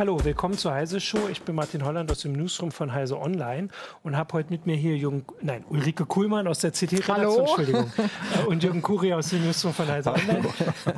[0.00, 1.28] Hallo, willkommen zur Heise Show.
[1.30, 3.68] Ich bin Martin Holland aus dem Newsroom von Heise Online
[4.02, 8.46] und habe heute mit mir hier Jürgen, nein, Ulrike Kuhlmann aus der CT-Redaktion, Entschuldigung, äh,
[8.46, 10.42] und Jürgen Kuri aus dem Newsroom von Heise Online.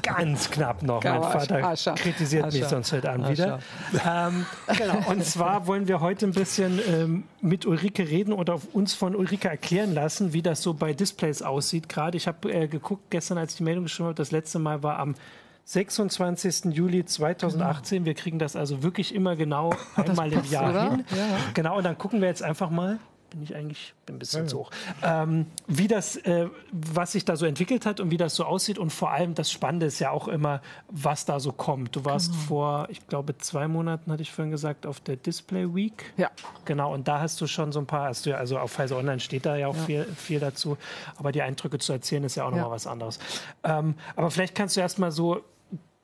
[0.02, 1.02] Ganz knapp noch.
[1.02, 3.58] Mein Vater kritisiert mich sonst heute Abend wieder.
[4.06, 4.46] Ähm,
[4.78, 5.10] genau.
[5.10, 9.48] Und zwar wollen wir heute ein bisschen ähm, mit Ulrike reden oder uns von Ulrike
[9.48, 11.88] erklären lassen, wie das so bei Displays aussieht.
[11.88, 14.84] Gerade ich habe äh, geguckt gestern, als ich die Meldung geschrieben habe, das letzte Mal
[14.84, 15.16] war am
[15.64, 16.66] 26.
[16.74, 17.98] Juli 2018.
[17.98, 18.06] Genau.
[18.06, 20.90] Wir kriegen das also wirklich immer genau einmal im Jahr oder?
[20.90, 21.04] hin.
[21.10, 21.38] Ja.
[21.54, 22.98] Genau, und dann gucken wir jetzt einfach mal.
[23.32, 24.48] Bin ich eigentlich bin ein bisschen ja.
[24.48, 24.70] zu hoch.
[25.02, 28.78] Ähm, wie das, äh, was sich da so entwickelt hat und wie das so aussieht
[28.78, 31.96] und vor allem das Spannende ist ja auch immer, was da so kommt.
[31.96, 32.42] Du warst genau.
[32.42, 36.12] vor, ich glaube, zwei Monaten, hatte ich vorhin gesagt, auf der Display Week.
[36.18, 36.30] Ja.
[36.66, 38.98] Genau, und da hast du schon so ein paar, hast du ja, also auf Pfizer
[38.98, 39.82] Online steht da ja auch ja.
[39.82, 40.76] Viel, viel dazu,
[41.16, 42.70] aber die Eindrücke zu erzählen ist ja auch nochmal ja.
[42.70, 43.18] was anderes.
[43.64, 45.42] Ähm, aber vielleicht kannst du erst mal so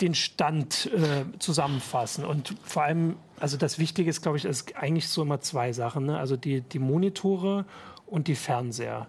[0.00, 2.24] den Stand äh, zusammenfassen.
[2.24, 6.06] Und vor allem, also das Wichtige ist, glaube ich, ist eigentlich so immer zwei Sachen.
[6.06, 6.18] Ne?
[6.18, 7.64] Also die, die Monitore
[8.06, 9.08] und die Fernseher.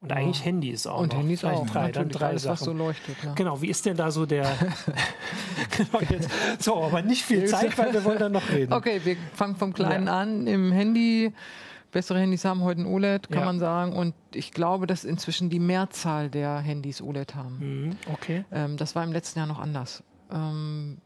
[0.00, 0.16] Und ja.
[0.16, 1.00] eigentlich Handys auch.
[1.00, 1.20] Und noch.
[1.20, 1.70] Handys Vielleicht auch.
[1.70, 2.64] Drei, dann drei alles, Sachen.
[2.64, 3.16] so leuchtet.
[3.22, 3.34] Ja.
[3.34, 4.44] Genau, wie ist denn da so der.
[5.76, 8.72] genau, jetzt, so, aber nicht viel Zeit, weil wir wollen dann noch reden.
[8.72, 10.20] Okay, wir fangen vom Kleinen ja.
[10.20, 10.46] an.
[10.48, 11.32] Im Handy
[11.92, 13.44] bessere Handys haben heute ein OLED, kann ja.
[13.44, 13.92] man sagen.
[13.92, 17.58] Und ich glaube, dass inzwischen die Mehrzahl der Handys OLED haben.
[17.60, 18.44] Mhm, okay.
[18.50, 20.02] Ähm, das war im letzten Jahr noch anders.
[20.32, 20.98] Ähm,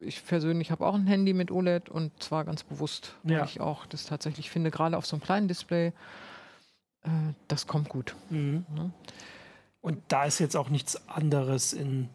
[0.00, 3.44] ich persönlich habe auch ein Handy mit OLED und zwar ganz bewusst, weil ja.
[3.44, 5.88] ich auch das tatsächlich finde, gerade auf so einem kleinen Display,
[7.02, 7.08] äh,
[7.48, 8.14] das kommt gut.
[8.30, 8.64] Mhm.
[8.76, 8.90] Ja.
[9.80, 12.08] Und da ist jetzt auch nichts anderes in.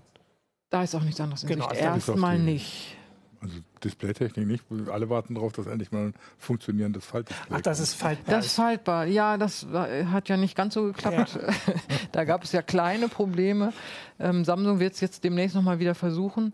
[0.69, 1.83] Da ist auch nichts anderes in genau, Sicht.
[1.83, 2.95] Also Erstmal nicht.
[3.41, 4.63] Also Displaytechnik nicht.
[4.91, 8.35] Alle warten darauf, dass endlich mal ein funktionierendes Faltdisplay Ach, das ist faltbar.
[8.35, 9.05] Das ist faltbar.
[9.05, 11.39] Ja, das hat ja nicht ganz so geklappt.
[11.41, 11.53] Ja.
[12.11, 13.72] da gab es ja kleine Probleme.
[14.19, 16.53] Ähm, Samsung wird es jetzt demnächst nochmal wieder versuchen.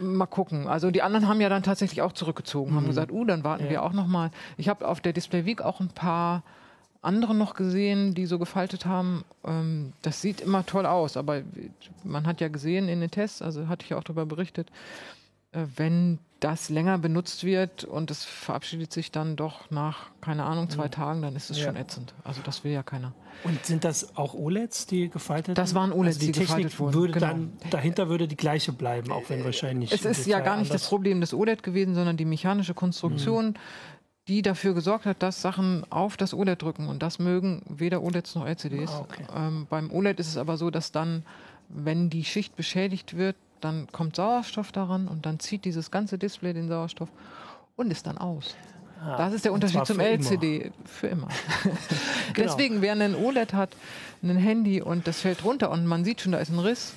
[0.00, 0.66] Mal gucken.
[0.66, 2.76] Also die anderen haben ja dann tatsächlich auch zurückgezogen, mhm.
[2.76, 3.70] haben gesagt, uh, dann warten ja.
[3.70, 4.30] wir auch nochmal.
[4.58, 6.42] Ich habe auf der Display Week auch ein paar
[7.02, 9.24] andere noch gesehen, die so gefaltet haben.
[9.44, 11.42] Ähm, das sieht immer toll aus, aber
[12.04, 15.19] man hat ja gesehen in den Tests, also hatte ich ja auch darüber berichtet, äh,
[15.52, 20.88] wenn das länger benutzt wird und es verabschiedet sich dann doch nach, keine Ahnung, zwei.
[20.88, 21.66] Tagen, dann ist es ja.
[21.66, 22.14] schon ätzend.
[22.24, 23.12] Also das will ja keiner.
[23.44, 26.94] Und sind das auch OLEDs, die gefaltet Das waren OLEDs, also die, die Technik wurden.
[26.94, 27.26] Würde genau.
[27.26, 29.92] dann, dahinter würde die gleiche bleiben, auch wenn wahrscheinlich.
[29.92, 33.48] Es ist ja gar nicht das Problem des OLED gewesen, sondern die mechanische Konstruktion.
[33.48, 33.54] Mhm
[34.28, 36.86] die dafür gesorgt hat, dass Sachen auf das OLED drücken.
[36.86, 38.90] Und das mögen weder OLEDs noch LCDs.
[38.92, 39.24] Ah, okay.
[39.34, 41.24] ähm, beim OLED ist es aber so, dass dann,
[41.68, 46.52] wenn die Schicht beschädigt wird, dann kommt Sauerstoff daran und dann zieht dieses ganze Display
[46.52, 47.08] den Sauerstoff
[47.76, 48.56] und ist dann aus.
[49.02, 50.56] Ah, das ist der Unterschied zum LCD.
[50.58, 50.72] Immer.
[50.84, 51.28] Für immer.
[52.34, 52.48] genau.
[52.48, 53.70] Deswegen, wer ein OLED hat,
[54.22, 56.92] ein Handy und das fällt runter und man sieht schon, da ist ein Riss,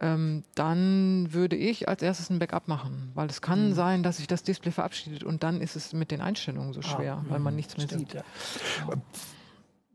[0.00, 3.12] ähm, dann würde ich als erstes ein Backup machen.
[3.14, 3.74] Weil es kann mhm.
[3.74, 6.82] sein, dass sich das Display verabschiedet und dann ist es mit den Einstellungen so ah,
[6.82, 8.14] schwer, ah, weil man nichts mehr stimmt, sieht.
[8.14, 8.24] Ja.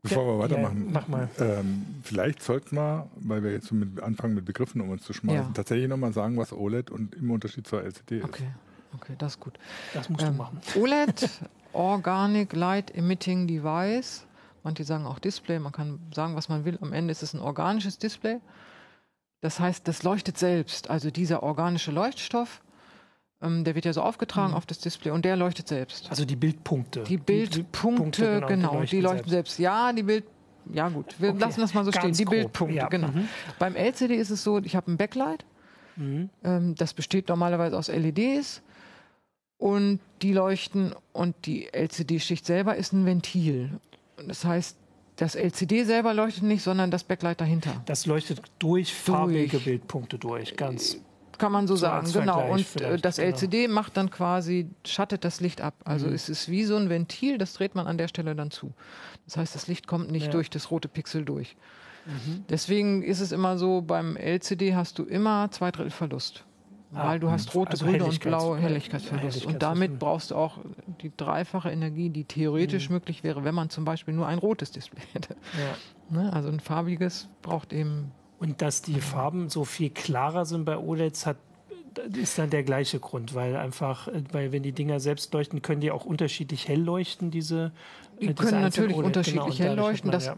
[0.01, 1.29] Bevor ja, wir weitermachen, ja, mach mal.
[1.39, 5.47] Ähm, vielleicht sollten wir, weil wir jetzt mit, anfangen mit Begriffen um uns zu schmeißen,
[5.47, 5.51] ja.
[5.53, 8.43] tatsächlich nochmal sagen, was OLED und im Unterschied zur LCD okay.
[8.43, 8.67] ist.
[8.95, 9.59] Okay, das ist gut.
[9.93, 10.61] Das musst ähm, du machen.
[10.75, 11.29] OLED,
[11.73, 14.25] Organic Light Emitting Device.
[14.63, 16.77] Manche sagen auch Display, man kann sagen, was man will.
[16.81, 18.39] Am Ende ist es ein organisches Display.
[19.41, 20.89] Das heißt, das leuchtet selbst.
[20.89, 22.61] Also dieser organische Leuchtstoff
[23.41, 24.57] ähm, der wird ja so aufgetragen mhm.
[24.57, 26.09] auf das Display und der leuchtet selbst.
[26.09, 27.03] Also die Bildpunkte.
[27.03, 29.55] Die Bildpunkte, genau, genau, die leuchten, die leuchten selbst.
[29.55, 29.59] selbst.
[29.59, 30.25] Ja, die Bild,
[30.73, 31.39] ja gut, wir okay.
[31.39, 32.13] lassen das mal so Ganz stehen.
[32.13, 32.35] Die grob.
[32.35, 32.87] Bildpunkte, ja.
[32.87, 33.09] genau.
[33.09, 33.27] Mhm.
[33.59, 35.45] Beim LCD ist es so, ich habe ein Backlight.
[35.95, 36.29] Mhm.
[36.43, 38.61] Ähm, das besteht normalerweise aus LEDs
[39.57, 43.79] und die leuchten und die LCD-Schicht selber ist ein Ventil.
[44.27, 44.77] Das heißt,
[45.15, 47.81] das LCD selber leuchtet nicht, sondern das Backlight dahinter.
[47.85, 49.65] Das leuchtet durch farbige durch.
[49.65, 50.99] Bildpunkte durch, ganz
[51.37, 52.51] kann man so, sagen, genau.
[52.51, 53.75] Und äh, das LCD genau.
[53.75, 55.75] macht dann quasi, schattet das Licht ab.
[55.85, 56.13] Also mhm.
[56.13, 58.73] es ist wie so ein Ventil, das dreht man an der Stelle dann zu.
[59.25, 60.31] Das heißt, das Licht kommt nicht ja.
[60.31, 61.55] durch das rote Pixel durch.
[62.05, 62.45] Mhm.
[62.49, 66.45] Deswegen ist es immer so, beim LCD hast du immer zwei Drittel Verlust.
[66.93, 69.11] Ah, weil du hast rote, also grüne und blaue Helligkeitsverlust.
[69.11, 69.45] Helligkeitsverlust.
[69.45, 70.59] Und damit brauchst du auch
[71.01, 72.95] die dreifache Energie, die theoretisch mhm.
[72.95, 75.35] möglich wäre, wenn man zum Beispiel nur ein rotes Display hätte.
[75.57, 76.21] Ja.
[76.21, 76.31] Ne?
[76.31, 81.25] Also ein farbiges braucht eben und dass die Farben so viel klarer sind bei OLEDs,
[81.25, 81.37] hat,
[82.13, 85.91] ist dann der gleiche Grund, weil einfach, weil wenn die Dinger selbst leuchten, können die
[85.91, 87.71] auch unterschiedlich hell leuchten, diese.
[88.21, 90.11] Die können natürlich OLED, unterschiedlich genau, hell leuchten.
[90.11, 90.35] Man, das, ja.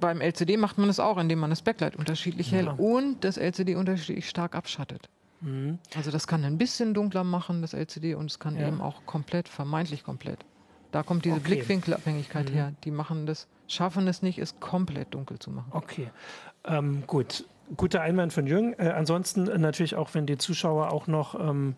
[0.00, 3.74] Beim LCD macht man das auch, indem man das Backlight unterschiedlich hell und das LCD
[3.74, 5.08] unterschiedlich stark abschattet.
[5.40, 5.78] Mhm.
[5.94, 8.68] Also das kann ein bisschen dunkler machen, das LCD, und es kann ja.
[8.68, 10.44] eben auch komplett, vermeintlich komplett.
[10.92, 11.44] Da kommt diese okay.
[11.44, 12.54] Blickwinkelabhängigkeit mhm.
[12.54, 12.72] her.
[12.84, 15.70] Die machen das, schaffen es nicht, es komplett dunkel zu machen.
[15.70, 16.10] Okay,
[16.64, 17.44] ähm, gut.
[17.76, 18.74] Guter Einwand von Jürgen.
[18.78, 21.76] Äh, ansonsten natürlich auch, wenn die Zuschauer auch noch ähm,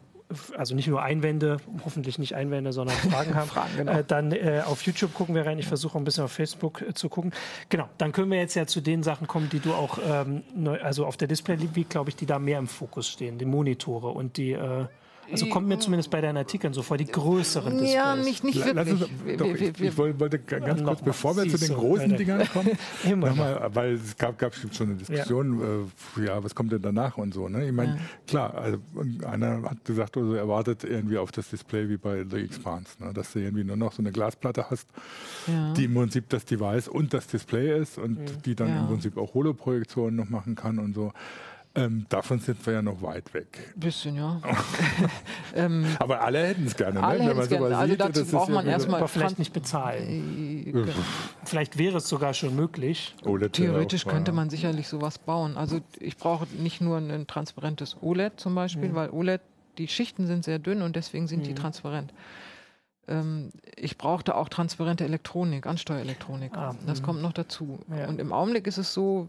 [0.56, 3.92] also nicht nur Einwände, hoffentlich nicht Einwände, sondern Fragen haben, Fragen, genau.
[3.92, 5.58] äh, dann äh, auf YouTube gucken wir rein.
[5.58, 7.32] Ich versuche ein bisschen auf Facebook äh, zu gucken.
[7.68, 10.80] Genau, dann können wir jetzt ja zu den Sachen kommen, die du auch, ähm, neu,
[10.80, 14.08] also auf der Display Week, glaube ich, die da mehr im Fokus stehen, die Monitore
[14.08, 14.86] und die äh,
[15.30, 17.94] also kommt mir zumindest bei deinen Artikeln so vor, die größeren Displays.
[17.94, 19.00] Ja, nicht, nicht wirklich.
[19.00, 22.78] Uns, doch, ich, ich, wollte ganz kurz, bevor wir zu den großen so, Dingern kommen,
[23.20, 25.60] nochmal, weil es gab, gab schon eine Diskussion,
[26.16, 26.22] ja.
[26.22, 26.44] Äh, ja.
[26.44, 27.48] was kommt denn danach und so.
[27.48, 27.66] Ne?
[27.66, 28.00] Ich meine, ja.
[28.26, 28.78] klar, also
[29.26, 33.12] einer hat gesagt, also er wartet irgendwie auf das Display wie bei The Expanse, ne?
[33.12, 34.88] dass du irgendwie nur noch so eine Glasplatte hast,
[35.46, 35.72] ja.
[35.74, 39.34] die im Prinzip das Device und das Display ist und die dann im Prinzip auch
[39.34, 41.12] Holoprojektionen noch machen kann und so.
[41.74, 43.72] Ähm, davon sind wir ja noch weit weg.
[43.76, 44.42] Bisschen, ja.
[45.54, 47.06] ähm, Aber alle hätten es gerne, ne?
[47.06, 47.30] alle ne?
[47.30, 47.78] wenn man sowas gerne.
[47.78, 50.66] Also dazu braucht man ja erstmal vielleicht nicht bezahlen.
[50.66, 50.92] Äh,
[51.44, 53.14] vielleicht wäre es sogar schon möglich.
[53.24, 55.56] OLED Theoretisch könnte man sicherlich sowas bauen.
[55.56, 58.94] Also ich brauche nicht nur ein transparentes OLED zum Beispiel, mhm.
[58.94, 59.40] weil OLED,
[59.78, 61.44] die Schichten sind sehr dünn und deswegen sind mhm.
[61.44, 62.12] die transparent
[63.08, 66.56] ähm, ich brauchte auch transparente Elektronik, Ansteuerelektronik.
[66.56, 67.04] Ah, das mhm.
[67.04, 67.80] kommt noch dazu.
[67.90, 68.06] Ja.
[68.06, 69.28] Und im Augenblick ist es so,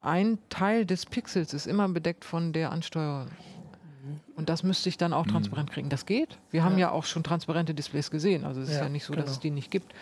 [0.00, 3.28] ein Teil des Pixels ist immer bedeckt von der Ansteuerung.
[4.36, 5.30] Und das müsste ich dann auch mhm.
[5.30, 5.88] transparent kriegen.
[5.88, 6.38] Das geht.
[6.50, 8.44] Wir haben ja, ja auch schon transparente Displays gesehen.
[8.44, 9.24] Also es ist ja, ja nicht so, genau.
[9.24, 9.94] dass es die nicht gibt.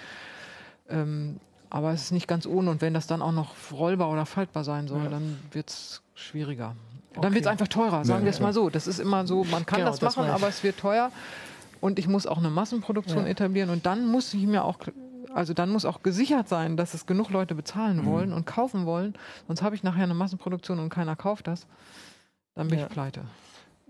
[0.88, 2.70] Ähm, aber es ist nicht ganz ohne.
[2.70, 5.10] Und wenn das dann auch noch rollbar oder faltbar sein soll, ja.
[5.10, 6.76] dann wird es schwieriger.
[7.10, 7.20] Okay.
[7.22, 8.70] Dann wird es einfach teurer, sagen wir es mal so.
[8.70, 11.10] Das ist immer so, man kann genau, das machen, das aber es wird teuer.
[11.80, 13.70] Und ich muss auch eine Massenproduktion etablieren.
[13.70, 14.78] Und dann muss ich mir auch
[15.34, 18.06] also dann muss auch gesichert sein, dass es genug Leute bezahlen mhm.
[18.06, 19.14] wollen und kaufen wollen.
[19.46, 21.66] Sonst habe ich nachher eine Massenproduktion und keiner kauft das.
[22.54, 22.86] Dann bin ja.
[22.86, 23.22] ich pleite.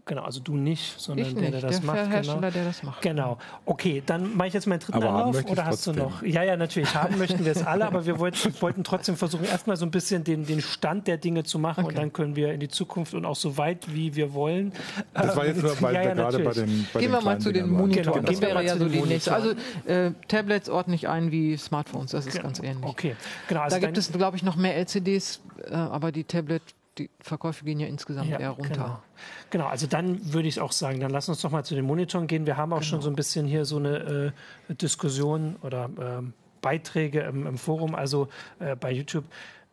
[0.06, 1.96] Genau, also du nicht, sondern ich der, der das der macht.
[1.96, 2.50] Der Hersteller, genau.
[2.50, 3.00] der das macht.
[3.00, 3.38] Genau.
[3.64, 5.96] Okay, dann mache ich jetzt meinen dritten aber Anlauf oder hast trotzdem.
[5.96, 6.22] du noch?
[6.22, 6.94] Ja, ja, natürlich.
[6.94, 10.22] Haben möchten wir es alle, aber wir wollten, wollten trotzdem versuchen, erstmal so ein bisschen
[10.22, 11.94] den, den Stand der Dinge zu machen okay.
[11.94, 14.74] und dann können wir in die Zukunft und auch so weit, wie wir wollen.
[15.14, 17.38] Das war jetzt nur bei, ja, ja, gerade bei den bei Gehen den wir mal
[17.38, 18.12] zu den Monitoren.
[18.12, 19.32] Genau, das wäre ja so die nächste.
[19.32, 19.52] Also
[19.86, 22.44] äh, Tablets ordne ich ein wie Smartphones, das ist genau.
[22.44, 22.84] ganz ähnlich.
[22.84, 23.16] Okay,
[23.48, 23.62] genau.
[23.62, 25.40] Also da gibt es, glaube ich, noch mehr LCDs,
[25.70, 26.62] äh, aber die Tablet
[26.98, 28.74] die Verkäufe gehen ja insgesamt ja, eher runter.
[28.74, 29.02] Genau.
[29.50, 29.66] genau.
[29.66, 32.46] also dann würde ich auch sagen, dann lass uns doch mal zu den Monitoren gehen.
[32.46, 32.88] Wir haben auch genau.
[32.88, 34.32] schon so ein bisschen hier so eine
[34.68, 36.22] äh, Diskussion oder äh,
[36.60, 39.24] Beiträge im, im, Forum, also äh, bei YouTube.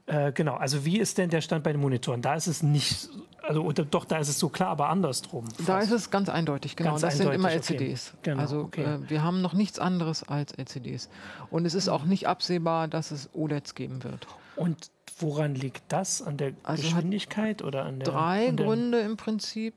[0.07, 2.21] Äh, genau, also wie ist denn der Stand bei den Monitoren?
[2.21, 3.09] Da ist es nicht,
[3.44, 5.45] also oder, doch, da ist es so klar, aber andersrum.
[5.51, 5.69] Fast.
[5.69, 6.91] Da ist es ganz eindeutig, genau.
[6.91, 8.09] Ganz das eindeutig, sind immer LCDs.
[8.09, 8.19] Okay.
[8.24, 8.83] Genau, also okay.
[8.83, 11.09] Äh, wir haben noch nichts anderes als LCDs.
[11.50, 14.27] Und es ist auch nicht absehbar, dass es OLEDs geben wird.
[14.56, 14.91] Und
[15.21, 16.21] Woran liegt das?
[16.21, 18.07] An der also Geschwindigkeit oder an der?
[18.07, 19.73] Drei an Gründe im Prinzip.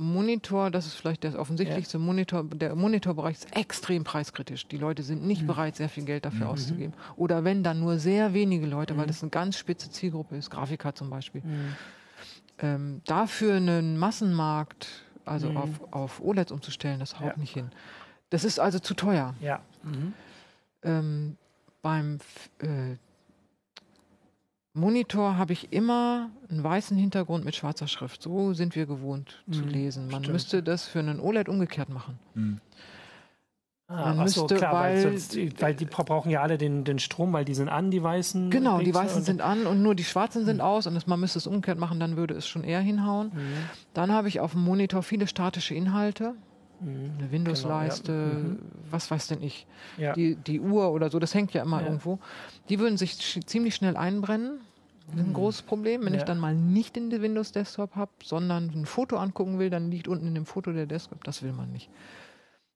[0.00, 2.04] Monitor, das ist vielleicht das offensichtlichste ja.
[2.04, 4.68] Monitor, der Monitorbereich ist extrem preiskritisch.
[4.68, 5.48] Die Leute sind nicht mhm.
[5.48, 6.52] bereit, sehr viel Geld dafür mhm.
[6.52, 6.94] auszugeben.
[7.16, 8.98] Oder wenn dann nur sehr wenige Leute, mhm.
[8.98, 11.40] weil das eine ganz spitze Zielgruppe ist, Grafiker zum Beispiel.
[11.40, 11.76] Mhm.
[12.60, 15.56] Ähm, dafür einen Massenmarkt, also mhm.
[15.56, 17.36] auf, auf OLEDs umzustellen, das haut ja.
[17.36, 17.70] nicht hin.
[18.30, 19.34] Das ist also zu teuer.
[19.40, 19.62] Ja.
[19.82, 20.12] Mhm.
[20.84, 21.36] Ähm,
[21.82, 22.18] beim
[22.60, 22.96] äh,
[24.78, 28.22] Monitor habe ich immer einen weißen Hintergrund mit schwarzer Schrift.
[28.22, 30.08] So sind wir gewohnt mhm, zu lesen.
[30.08, 30.32] Man stimmt.
[30.32, 32.18] müsste das für einen OLED umgekehrt machen.
[32.34, 32.60] Mhm.
[33.90, 36.98] Ah, Man müsste, so, klar, weil, weil, sonst, weil, die brauchen ja alle den, den
[36.98, 38.50] Strom, weil die sind an, die weißen.
[38.50, 40.62] Genau, die weißen sind an und nur die schwarzen sind mhm.
[40.62, 43.32] aus und das, man müsste es umgekehrt machen, dann würde es schon eher hinhauen.
[43.34, 43.54] Mhm.
[43.94, 46.34] Dann habe ich auf dem Monitor viele statische Inhalte.
[46.80, 47.12] Mhm.
[47.18, 48.38] Eine Windows-Leiste, genau, ja.
[48.38, 48.58] Mhm.
[48.90, 49.66] was weiß denn ich,
[49.96, 50.12] ja.
[50.12, 51.86] die, die Uhr oder so, das hängt ja immer ja.
[51.86, 52.18] irgendwo.
[52.68, 54.60] Die würden sich sch ziemlich schnell einbrennen.
[55.08, 55.34] Das ist ein mhm.
[55.34, 56.04] großes Problem.
[56.04, 59.70] Wenn ich dann mal nicht in den Windows Desktop habe, sondern ein Foto angucken will,
[59.70, 61.24] dann liegt unten in dem Foto der Desktop.
[61.24, 61.88] Das will man nicht.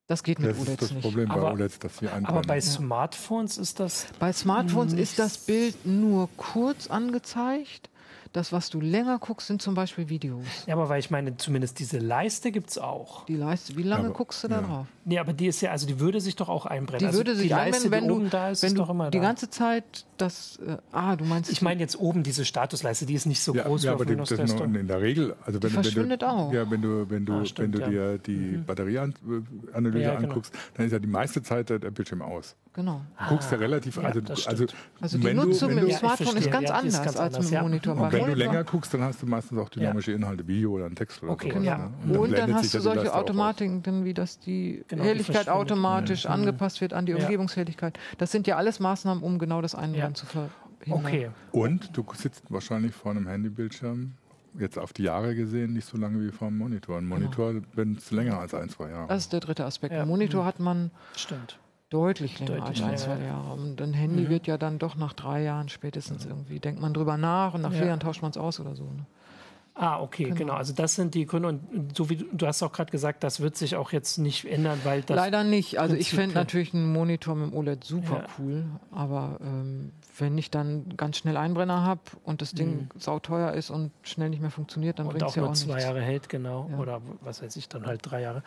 [0.07, 0.81] Das geht mit das OLEDs nicht.
[0.81, 4.07] Das ist das Problem bei aber, OLEDs, dass sie Aber bei Smartphones ist das.
[4.19, 7.89] Bei Smartphones ist das Bild nur kurz angezeigt.
[8.33, 10.43] Das, was du länger guckst, sind zum Beispiel Videos.
[10.65, 13.25] Ja, aber weil ich meine, zumindest diese Leiste gibt es auch.
[13.25, 14.67] Die Leiste, wie lange aber, guckst du da ja.
[14.67, 14.87] drauf?
[15.05, 16.99] Nee, aber die ist ja, also die würde sich doch auch einbrennen.
[16.99, 19.23] Die also würde sich die einbrennen, wenn du, da ist, wenn du die da.
[19.23, 21.51] ganze Zeit das, äh, ah, du meinst...
[21.51, 24.15] Ich meine jetzt oben diese Statusleiste, die ist nicht so ja, groß ja, aber die,
[24.15, 26.53] das in der Regel, also wenn, die verschwindet wenn du, auch.
[26.53, 28.65] Ja, wenn du, wenn du, ah, stimmt, wenn du dir die mhm.
[28.65, 30.29] Batterieanalyse ja, genau.
[30.29, 32.55] anguckst, dann ist ja die meiste Zeit der Bildschirm aus.
[32.73, 33.01] Genau.
[33.19, 34.65] Du guckst ja relativ, also, also,
[34.99, 37.61] also die Nutzung du, mit dem Smartphone ist ganz anders ist ganz als mit dem
[37.61, 37.95] Monitor.
[37.95, 40.95] Und wenn du länger guckst, dann hast du meistens auch dynamische Inhalte, Video oder ein
[40.95, 41.63] Text oder okay, sowas.
[41.63, 41.91] Ja.
[42.03, 42.19] Ne?
[42.19, 47.05] Und, dann, hast du solche Automatiken, wie dass die genau, Helligkeit automatisch angepasst wird an
[47.05, 47.99] die Umgebungshelligkeit.
[48.17, 50.51] Das sind ja alles Maßnahmen, um genau das Einbrennen zu verhindern.
[50.87, 51.29] Okay.
[51.51, 54.13] Und du sitzt wahrscheinlich vor einem Handybildschirm
[54.59, 56.97] jetzt auf die Jahre gesehen nicht so lange wie vor dem Monitor.
[56.97, 57.65] Ein Monitor, genau.
[57.75, 59.07] wenn es länger als ein, zwei Jahre.
[59.07, 59.93] Das ist der dritte Aspekt.
[59.93, 60.01] Ja.
[60.01, 60.47] Ein Monitor mhm.
[60.47, 61.57] hat man Stimmt.
[61.93, 63.53] Deutlich länger Deutlich als ein, zwei Jahre.
[63.53, 64.29] Und ein Handy mhm.
[64.29, 67.71] wird ja dann doch nach drei Jahren spätestens irgendwie, denkt man drüber nach und nach
[67.71, 67.77] ja.
[67.77, 68.85] vier Jahren tauscht man es aus oder so.
[68.85, 69.05] Ne?
[69.75, 70.35] Ah, okay, genau.
[70.35, 70.53] genau.
[70.53, 73.39] Also das sind die Gründe und so wie du, du hast auch gerade gesagt, das
[73.39, 75.79] wird sich auch jetzt nicht ändern, weil das leider nicht.
[75.79, 78.25] Also ich fände natürlich einen Monitor mit dem OLED super ja.
[78.37, 82.99] cool, aber ähm, wenn ich dann ganz schnell Einbrenner habe und das Ding mhm.
[82.99, 85.85] sauteuer ist und schnell nicht mehr funktioniert, dann bringt es ja auch nur zwei nichts.
[85.85, 86.69] Jahre hält, genau.
[86.71, 86.77] Ja.
[86.77, 88.43] Oder was weiß ich, dann halt drei Jahre.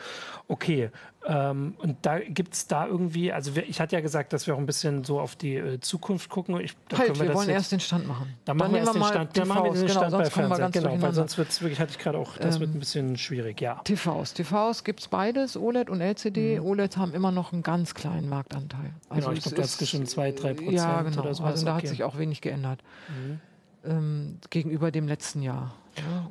[0.47, 0.91] Okay.
[1.27, 4.55] Ähm, und da gibt es da irgendwie, also wir, ich hatte ja gesagt, dass wir
[4.55, 6.61] auch ein bisschen so auf die äh, Zukunft gucken.
[6.61, 8.33] Ich, halt, wir, wir wollen erst den Stand machen.
[8.45, 9.37] Dann, machen wir erst den Stand.
[9.37, 10.71] Dann machen wir den genau, Stand bei Fernseher.
[10.71, 13.17] Genau, weil sonst wird es wirklich, hatte ich gerade auch, das ähm, wird ein bisschen
[13.17, 13.81] schwierig, ja.
[13.85, 14.35] TVs.
[14.35, 16.61] TVs gibt es beides, OLED und LCD.
[16.61, 16.67] Mhm.
[16.67, 18.95] OLEDs haben immer noch einen ganz kleinen Marktanteil.
[19.09, 21.23] Also genau, ich glaube, das ist schon zwei, drei Prozent ja, genau.
[21.23, 21.43] oder so.
[21.43, 21.83] Also da okay.
[21.83, 23.41] hat sich auch wenig geändert mhm.
[23.85, 25.75] ähm, gegenüber dem letzten Jahr.
[25.97, 26.31] Ja,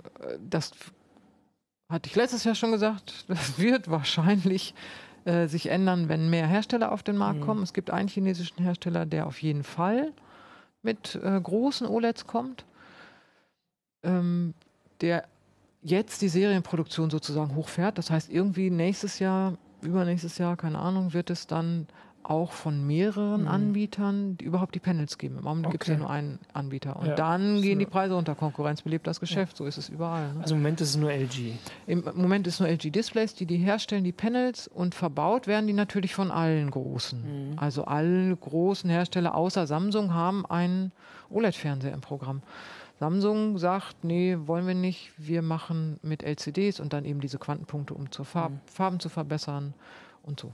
[0.50, 0.72] das
[1.90, 4.74] hatte ich letztes Jahr schon gesagt, das wird wahrscheinlich
[5.26, 7.46] äh, sich ändern, wenn mehr Hersteller auf den Markt mhm.
[7.46, 7.64] kommen.
[7.64, 10.14] Es gibt einen chinesischen Hersteller, der auf jeden Fall
[10.82, 12.64] mit äh, großen OLEDs kommt,
[14.04, 14.54] ähm,
[15.02, 15.26] der
[15.82, 17.98] jetzt die Serienproduktion sozusagen hochfährt.
[17.98, 21.88] Das heißt, irgendwie nächstes Jahr, übernächstes Jahr, keine Ahnung, wird es dann
[22.30, 23.48] auch von mehreren mhm.
[23.48, 25.38] Anbietern die überhaupt die Panels geben.
[25.38, 25.74] Im Moment okay.
[25.74, 26.96] gibt es ja nur einen Anbieter.
[26.98, 27.16] Und ja.
[27.16, 28.36] dann gehen die Preise unter.
[28.36, 29.54] Konkurrenz belebt das Geschäft.
[29.54, 29.58] Ja.
[29.58, 30.34] So ist es überall.
[30.34, 30.42] Ne?
[30.42, 31.54] Also im Moment ist es nur LG.
[31.88, 34.68] Im Moment ist es nur LG Displays, die die herstellen, die Panels.
[34.68, 37.52] Und verbaut werden die natürlich von allen Großen.
[37.52, 37.60] Mhm.
[37.60, 40.92] Also alle großen Hersteller außer Samsung haben einen
[41.30, 42.42] OLED-Fernseher im Programm.
[43.00, 45.12] Samsung sagt, nee, wollen wir nicht.
[45.18, 48.60] Wir machen mit LCDs und dann eben diese Quantenpunkte, um zur Farb mhm.
[48.66, 49.74] Farben zu verbessern
[50.24, 50.52] und so.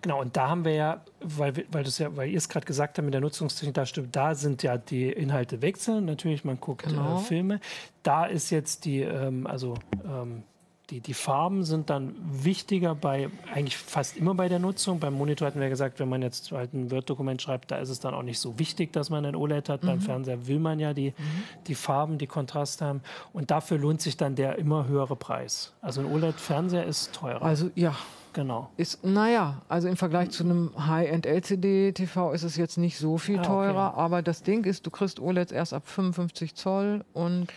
[0.00, 2.98] Genau, und da haben wir ja, weil, weil, das ja, weil ihr es gerade gesagt
[2.98, 6.06] habt mit der Nutzungstechnik, da stimmt, da sind ja die Inhalte wechseln.
[6.06, 7.18] Natürlich, man guckt genau.
[7.18, 7.60] äh, Filme.
[8.02, 10.42] Da ist jetzt die, ähm, also ähm,
[10.90, 14.98] die, die Farben sind dann wichtiger bei eigentlich fast immer bei der Nutzung.
[14.98, 18.00] Beim Monitor hatten wir gesagt, wenn man jetzt halt ein Word-Dokument schreibt, da ist es
[18.00, 19.82] dann auch nicht so wichtig, dass man ein OLED hat.
[19.82, 19.86] Mhm.
[19.86, 21.42] Beim Fernseher will man ja die, mhm.
[21.66, 23.00] die Farben, die Kontrast haben.
[23.32, 25.72] Und dafür lohnt sich dann der immer höhere Preis.
[25.80, 27.42] Also ein OLED-Fernseher ist teurer.
[27.42, 27.94] Also ja,
[28.34, 28.70] Genau.
[28.78, 33.42] Ist, naja, also im Vergleich zu einem High-End-LCD-TV ist es jetzt nicht so viel ah,
[33.42, 34.00] teurer, okay.
[34.00, 37.48] aber das Ding ist, du kriegst OLEDs erst ab 55 Zoll und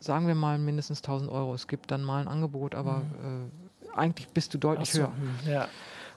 [0.00, 1.54] sagen wir mal mindestens 1000 Euro.
[1.54, 3.50] Es gibt dann mal ein Angebot, aber mhm.
[3.84, 5.12] äh, eigentlich bist du deutlich so, höher.
[5.44, 5.68] Hm, ja.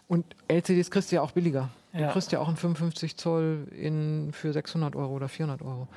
[0.08, 1.70] Und LCDs kriegst du ja auch billiger.
[1.94, 2.08] Ja.
[2.08, 5.88] Du kriegst ja auch einen 55 Zoll in, für 600 Euro oder 400 Euro.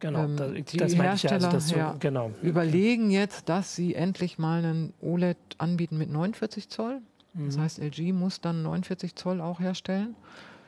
[0.00, 2.30] Genau, ähm, die das Hersteller ja, also so, ja, genau.
[2.42, 7.02] überlegen jetzt, dass sie endlich mal einen OLED anbieten mit 49 Zoll.
[7.34, 7.46] Mhm.
[7.46, 10.16] Das heißt, LG muss dann 49 Zoll auch herstellen.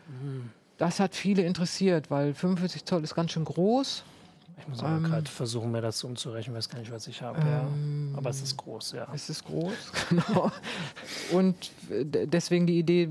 [0.08, 0.50] Mhm.
[0.76, 4.04] Das hat viele interessiert, weil 45 Zoll ist ganz schön groß.
[4.62, 7.40] Ich muss aber ähm, gerade versuchen, mir das umzurechnen, weiß gar nicht, was ich habe.
[7.40, 8.18] Ähm, ja.
[8.18, 9.08] Aber es ist groß, ja.
[9.12, 9.74] Es ist groß,
[10.08, 10.52] genau.
[11.32, 13.08] Und deswegen die Idee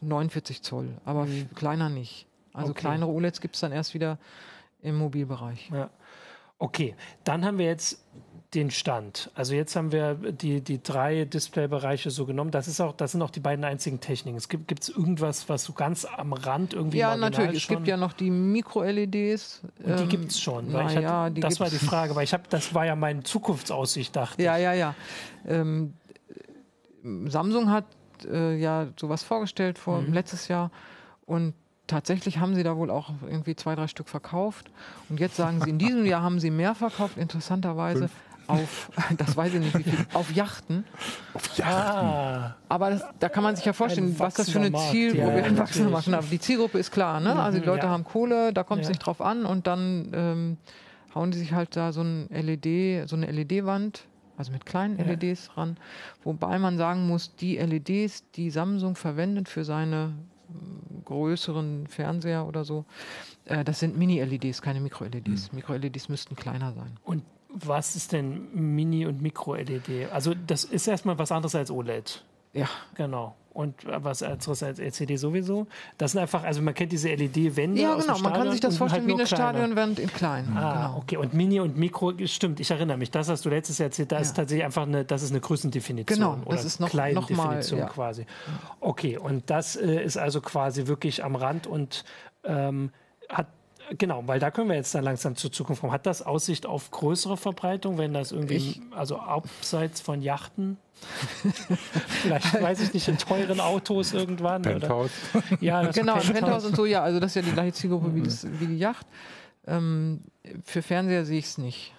[0.00, 1.48] 49 Zoll, aber mhm.
[1.54, 2.26] kleiner nicht.
[2.52, 2.80] Also okay.
[2.80, 4.18] kleinere OLEDs gibt es dann erst wieder
[4.82, 5.70] im Mobilbereich.
[5.70, 5.90] Ja.
[6.58, 8.04] Okay, dann haben wir jetzt
[8.56, 9.30] den Stand.
[9.34, 12.50] Also jetzt haben wir die, die drei Displaybereiche so genommen.
[12.50, 14.38] Das ist auch, das sind auch die beiden einzigen Techniken.
[14.38, 17.64] Es gibt es irgendwas, was so ganz am Rand irgendwie Ja, natürlich.
[17.64, 19.62] Es gibt ja noch die Mikro-LEDs.
[19.84, 20.72] Und die ähm, gibt es schon.
[20.72, 24.16] Weil hatte, ja, das war die Frage, weil ich habe, das war ja meine Zukunftsaussicht,
[24.16, 24.94] dachte Ja, ja, ja.
[25.46, 25.92] Ähm,
[27.28, 27.84] Samsung hat
[28.24, 30.14] äh, ja sowas vorgestellt vor mhm.
[30.14, 30.70] letztes Jahr
[31.26, 31.52] und
[31.86, 34.70] tatsächlich haben sie da wohl auch irgendwie zwei, drei Stück verkauft.
[35.08, 38.08] Und jetzt sagen sie, in diesem Jahr haben sie mehr verkauft, interessanterweise.
[38.08, 40.84] Fünf auf, das weiß ich nicht wie viel, auf Yachten.
[41.34, 42.08] Auf Yachten.
[42.08, 42.56] Ah.
[42.68, 45.58] Aber das, da kann man sich ja vorstellen, was das für eine Zielgruppe, ja, ein
[45.58, 47.40] wachsender Markt, aber die Zielgruppe ist klar, ne?
[47.40, 47.92] Also die Leute ja.
[47.92, 48.90] haben Kohle, da kommt es ja.
[48.90, 50.56] nicht drauf an und dann ähm,
[51.14, 54.04] hauen die sich halt da so ein LED, so eine LED-Wand,
[54.36, 55.76] also mit kleinen LEDs ran,
[56.22, 60.12] wobei man sagen muss, die LEDs, die Samsung verwendet für seine
[60.48, 62.84] mm, größeren Fernseher oder so,
[63.46, 65.52] äh, das sind Mini-LEDs, keine Mikro-LEDs.
[65.52, 65.56] Mhm.
[65.56, 66.98] Mikro-LEDs müssten kleiner sein.
[67.02, 67.22] Und
[67.64, 70.12] was ist denn Mini- und Micro-LED?
[70.12, 72.22] Also das ist erstmal was anderes als OLED.
[72.52, 72.68] Ja.
[72.94, 73.34] Genau.
[73.52, 75.66] Und was anderes als LCD sowieso.
[75.96, 77.80] Das sind einfach, also man kennt diese LED-Wände.
[77.80, 78.18] Ja, genau.
[78.18, 80.52] Man kann sich das vorstellen halt wie eine Stadionwand in klein.
[80.54, 80.98] Ah, genau.
[80.98, 81.16] okay.
[81.16, 83.10] Und Mini und Mikro, stimmt, ich erinnere mich.
[83.10, 84.12] Das hast du letztes Jahr erzählt.
[84.12, 84.22] Da ja.
[84.22, 86.18] ist tatsächlich einfach eine, das ist eine Größendefinition.
[86.18, 87.86] Genau, das ist noch, noch mal, ja.
[87.86, 88.26] quasi.
[88.80, 92.04] Okay, und das äh, ist also quasi wirklich am Rand und
[92.44, 92.90] ähm,
[93.30, 93.46] hat
[93.98, 95.92] Genau, weil da können wir jetzt dann langsam zur Zukunft kommen.
[95.92, 100.76] Hat das Aussicht auf größere Verbreitung, wenn das irgendwie, ich, also abseits von Yachten?
[102.22, 104.62] Vielleicht, weiß ich nicht, in teuren Autos irgendwann.
[104.62, 105.10] Penthouse.
[105.34, 105.44] Oder?
[105.60, 106.32] Ja, genau, Penthouse.
[106.32, 108.78] Penthouse und so, ja, also das ist ja die gleiche Zielgruppe wie, das, wie die
[108.78, 109.06] Yacht.
[109.66, 110.22] Ähm,
[110.64, 111.92] für Fernseher sehe ich es nicht.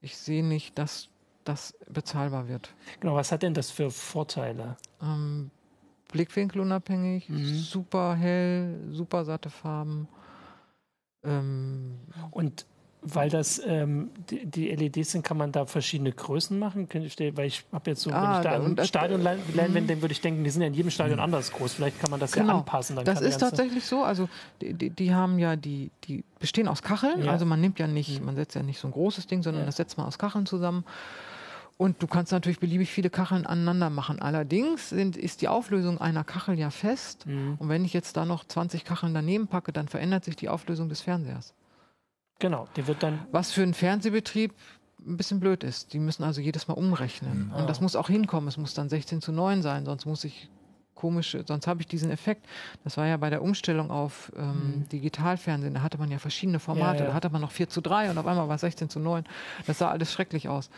[0.00, 1.08] Ich sehe nicht, dass
[1.44, 2.74] das bezahlbar wird.
[3.00, 4.76] Genau, was hat denn das für Vorteile?
[5.02, 5.50] Ähm,
[6.12, 7.54] Blickwinkelunabhängig, mhm.
[7.56, 10.08] super hell, super satte Farben.
[11.26, 11.98] Ähm,
[12.30, 12.66] und
[13.08, 16.88] weil das ähm, die, die, LEDs sind, kann man da verschiedene Größen machen?
[16.92, 20.20] Weil ich habe jetzt so, ah, wenn ich da ein Stadion lerne, dann würde ich
[20.20, 21.74] denken, die sind ja in jedem Stadion anders groß.
[21.74, 22.48] Vielleicht kann man das genau.
[22.48, 22.98] ja anpassen.
[23.04, 24.02] das ist tatsächlich so.
[24.02, 24.28] Also
[24.60, 27.24] die, die, die, haben ja die, die bestehen aus Kacheln.
[27.24, 27.30] Ja.
[27.30, 28.26] Also man nimmt ja nicht, mhm.
[28.26, 29.66] man setzt ja nicht so ein großes Ding, sondern ja.
[29.66, 30.84] das setzt man aus Kacheln zusammen.
[31.78, 34.20] Und du kannst natürlich beliebig viele Kacheln aneinander machen.
[34.20, 37.26] Allerdings sind, ist die Auflösung einer Kachel ja fest.
[37.26, 37.56] Mhm.
[37.58, 40.88] Und wenn ich jetzt da noch 20 Kacheln daneben packe, dann verändert sich die Auflösung
[40.88, 41.54] des Fernsehers.
[42.38, 43.26] Genau, die wird dann.
[43.30, 44.54] Was für einen Fernsehbetrieb
[45.06, 45.92] ein bisschen blöd ist.
[45.92, 47.48] Die müssen also jedes Mal umrechnen.
[47.48, 47.52] Mhm.
[47.52, 48.48] Und das muss auch hinkommen.
[48.48, 50.48] Es muss dann 16 zu 9 sein, sonst muss ich
[50.94, 52.46] komische, sonst habe ich diesen Effekt.
[52.82, 54.88] Das war ja bei der Umstellung auf ähm, mhm.
[54.88, 57.00] Digitalfernsehen, da hatte man ja verschiedene Formate.
[57.00, 57.10] Ja, ja.
[57.10, 59.24] Da hatte man noch 4 zu 3 und auf einmal war es 16 zu 9.
[59.66, 60.70] Das sah alles schrecklich aus.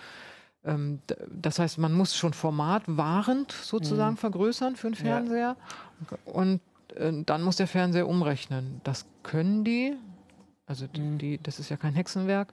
[0.68, 4.18] Ähm, das heißt, man muss schon formatwahrend sozusagen mhm.
[4.18, 5.56] vergrößern für einen Fernseher.
[6.10, 6.18] Ja.
[6.24, 6.60] Und
[6.94, 8.80] äh, dann muss der Fernseher umrechnen.
[8.84, 9.96] Das können die.
[10.66, 11.18] Also mhm.
[11.18, 12.52] die, das ist ja kein Hexenwerk.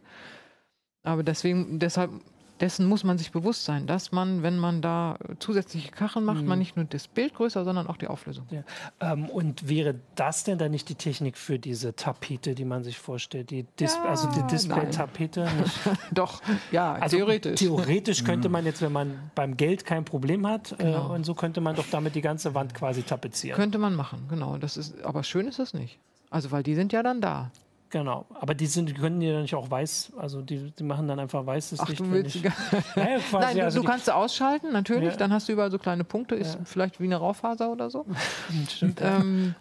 [1.03, 2.11] Aber deswegen, deshalb
[2.59, 6.47] dessen muss man sich bewusst sein, dass man, wenn man da zusätzliche Kacheln macht, mhm.
[6.47, 8.47] man nicht nur das Bild größer, sondern auch die Auflösung.
[8.49, 8.63] Ja.
[8.99, 12.97] Ähm, und wäre das denn dann nicht die Technik für diese Tapete, die man sich
[12.97, 13.49] vorstellt?
[13.49, 15.47] Die Dis ja, also die Display-Tapete?
[16.11, 17.59] Doch, ja, also theoretisch.
[17.59, 21.09] Theoretisch könnte man jetzt, wenn man beim Geld kein Problem hat, äh, genau.
[21.09, 23.55] äh, und so könnte man doch damit die ganze Wand quasi tapezieren.
[23.55, 24.57] Könnte man machen, genau.
[24.57, 25.99] Das ist, aber schön ist es nicht.
[26.29, 27.51] Also, weil die sind ja dann da.
[27.95, 31.17] Genau, aber die sind, die können ja nicht auch weiß, also die, die machen dann
[31.17, 32.01] einfach weißes Ach, Licht.
[32.01, 32.43] Du willst ich,
[32.97, 35.15] ja, Nein, also du kannst sie ausschalten, natürlich, ja.
[35.15, 36.61] dann hast du überall so kleine Punkte, ist ja.
[36.65, 38.05] vielleicht wie eine Raufaser oder so.
[38.69, 38.99] Stimmt.
[39.01, 39.55] Ähm,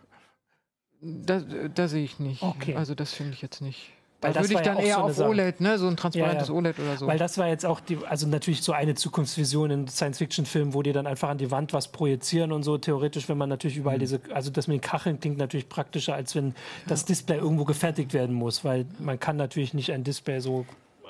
[1.02, 2.42] da, da sehe ich nicht.
[2.42, 2.76] Okay.
[2.76, 3.92] Also das finde ich jetzt nicht.
[4.20, 5.28] Weil da würde ich dann ja eher so auf Sache.
[5.30, 5.78] OLED, ne?
[5.78, 6.58] so ein transparentes ja, ja.
[6.58, 7.06] OLED oder so.
[7.06, 10.92] Weil das war jetzt auch die, also natürlich so eine Zukunftsvision in Science-Fiction-Filmen, wo die
[10.92, 12.76] dann einfach an die Wand was projizieren und so.
[12.76, 14.00] Theoretisch, wenn man natürlich überall mhm.
[14.00, 16.54] diese, also das mit den Kacheln klingt natürlich praktischer, als wenn
[16.86, 20.66] das Display irgendwo gefertigt werden muss, weil man kann natürlich nicht ein Display so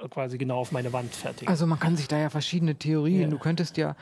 [0.08, 1.48] quasi genau auf meine Wand fertigen.
[1.48, 3.96] Also man kann sich da ja verschiedene Theorien, du könntest ja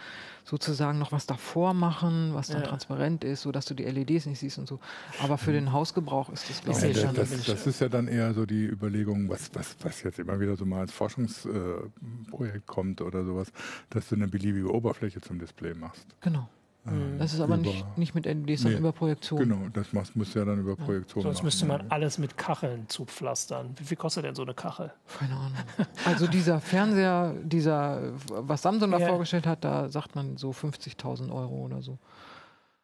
[0.49, 2.69] sozusagen noch was davor machen, was dann ja.
[2.69, 4.81] transparent ist, sodass du die LEDs nicht siehst und so.
[5.23, 8.09] Aber für den Hausgebrauch ist das, glaube ich, ja, das, das, das, ist ja dann
[8.09, 12.61] eher so die Überlegung, was, was, was jetzt immer wieder so mal als Forschungsprojekt äh,
[12.65, 13.53] kommt oder sowas,
[13.91, 16.07] dass du eine beliebige Oberfläche zum Display machst.
[16.23, 16.49] Genau.
[16.91, 17.19] Mhm.
[17.19, 19.41] Das ist aber nicht, nicht mit LEDs, sondern nee, über Projektion.
[19.41, 21.31] Genau, das muss, muss ja dann über Projektion ja.
[21.31, 23.75] Sonst müsste man alles mit Kacheln zupflastern.
[23.77, 24.93] Wie viel kostet denn so eine Kachel?
[25.19, 25.53] Keine Ahnung.
[26.05, 29.09] Also dieser Fernseher, dieser, was Samsung da ja.
[29.09, 31.99] vorgestellt hat, da sagt man so 50.000 Euro oder so.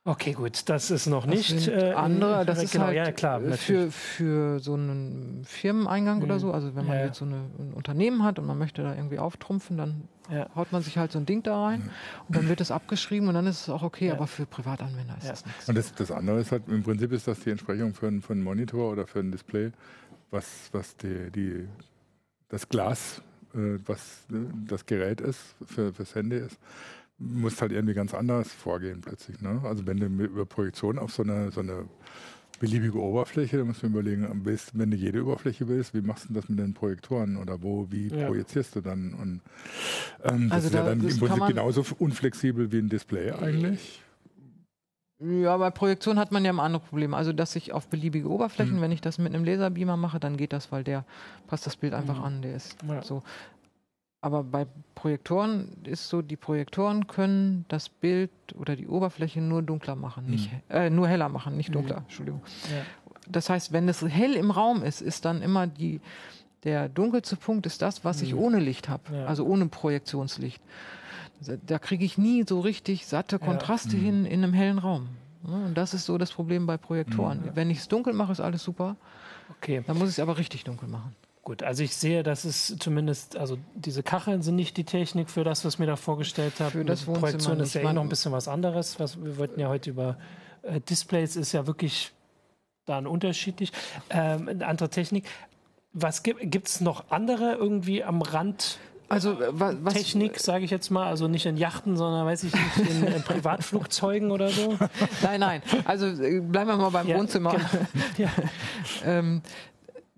[0.07, 2.45] Okay, gut, das ist noch das nicht äh, andere.
[2.45, 6.25] Das ist genau, halt ja, klar, für, für so einen Firmeneingang mhm.
[6.25, 6.53] oder so.
[6.53, 7.07] Also wenn man ja.
[7.07, 10.47] jetzt so eine, ein Unternehmen hat und man möchte da irgendwie auftrumpfen, dann ja.
[10.55, 11.91] haut man sich halt so ein Ding da rein
[12.29, 14.11] und dann wird es abgeschrieben und dann ist es auch okay.
[14.11, 15.69] Aber für Privatanwender ist das nichts.
[15.71, 18.43] Und das, das, andere ist halt, im Prinzip ist das die Entsprechung für, für einen
[18.43, 19.73] Monitor oder für ein Display,
[20.31, 21.67] was, was die, die,
[22.51, 23.23] das Glas,
[23.55, 24.35] äh, was äh,
[24.69, 26.59] das Gerät ist, für, fürs Handy ist
[27.19, 29.41] musst halt irgendwie ganz anders vorgehen plötzlich.
[29.41, 29.61] Ne?
[29.65, 31.89] Also wenn du über Projektion auf so eine, so eine
[32.61, 36.35] beliebige Oberfläche, dann musst du überlegen, willst, wenn du jede Oberfläche willst, wie machst du
[36.35, 38.27] das mit den Projektoren oder wo, wie ja.
[38.27, 39.15] projizierst du dann?
[39.15, 39.41] Und
[40.25, 44.01] ähm, das also ist da, ja dann im Prinzip genauso unflexibel wie ein Display eigentlich.
[45.21, 47.15] Ja, bei Projektion hat man ja ein anderes Problem.
[47.15, 48.81] Also, dass ich auf beliebige Oberflächen, mhm.
[48.81, 51.05] wenn ich das mit einem Laserbeamer mache, dann geht das, weil der
[51.47, 52.25] passt das Bild einfach mhm.
[52.25, 52.43] an.
[52.43, 53.01] Der ist ja.
[53.03, 53.23] so.
[54.25, 59.97] Aber bei Projektoren ist so, die Projektoren können das Bild oder die Oberfläche nur dunkler
[59.97, 60.61] machen, nicht, mhm.
[60.71, 62.03] äh, nur heller machen, nicht dunkler, mhm.
[62.05, 62.43] Entschuldigung.
[62.73, 62.87] Ja.
[63.29, 66.01] Das heißt, wenn es hell im Raum ist, ist dann immer die,
[66.65, 68.27] der dunkelste Punkt ist das, was mhm.
[68.27, 69.27] ich ohne Licht habe, ja.
[69.27, 70.63] also ohne Projektionslicht.
[71.67, 74.05] Da kriege ich nie so richtig satte Kontraste ja.
[74.05, 74.27] hin mhm.
[74.27, 75.09] in einem hellen Raum.
[75.43, 77.43] Und das ist so das Problem bei Projektoren.
[77.43, 77.51] Mhm.
[77.57, 78.97] Wenn ich es dunkel mache, ist alles super.
[79.59, 79.85] Okay.
[79.87, 81.15] Dann muss ich es aber richtig dunkel machen.
[81.45, 85.45] Gut, also ich sehe, dass es zumindest, also diese Kacheln sind nicht die Technik für
[85.45, 86.71] das, was mir da vorgestellt habe.
[86.71, 88.99] Für das Wohnzimmer Projektion ist ja eh noch ein bisschen was anderes.
[88.99, 90.17] Was, wir wollten ja heute über
[90.63, 92.13] äh, Displays, ist ja wirklich
[92.87, 93.73] dann unterschiedlich.
[94.09, 95.27] Ähm, eine andere Technik.
[95.93, 98.79] Was gibt es noch andere irgendwie am Rand
[99.09, 102.91] also was, Technik, sage ich jetzt mal, also nicht in Yachten, sondern weiß ich nicht,
[102.91, 104.77] in, in Privatflugzeugen oder so?
[105.23, 105.63] Nein, nein.
[105.85, 107.53] Also äh, bleiben wir mal beim ja, Wohnzimmer.
[107.53, 107.87] Genau.
[108.17, 108.31] Ja.
[109.05, 109.43] ähm,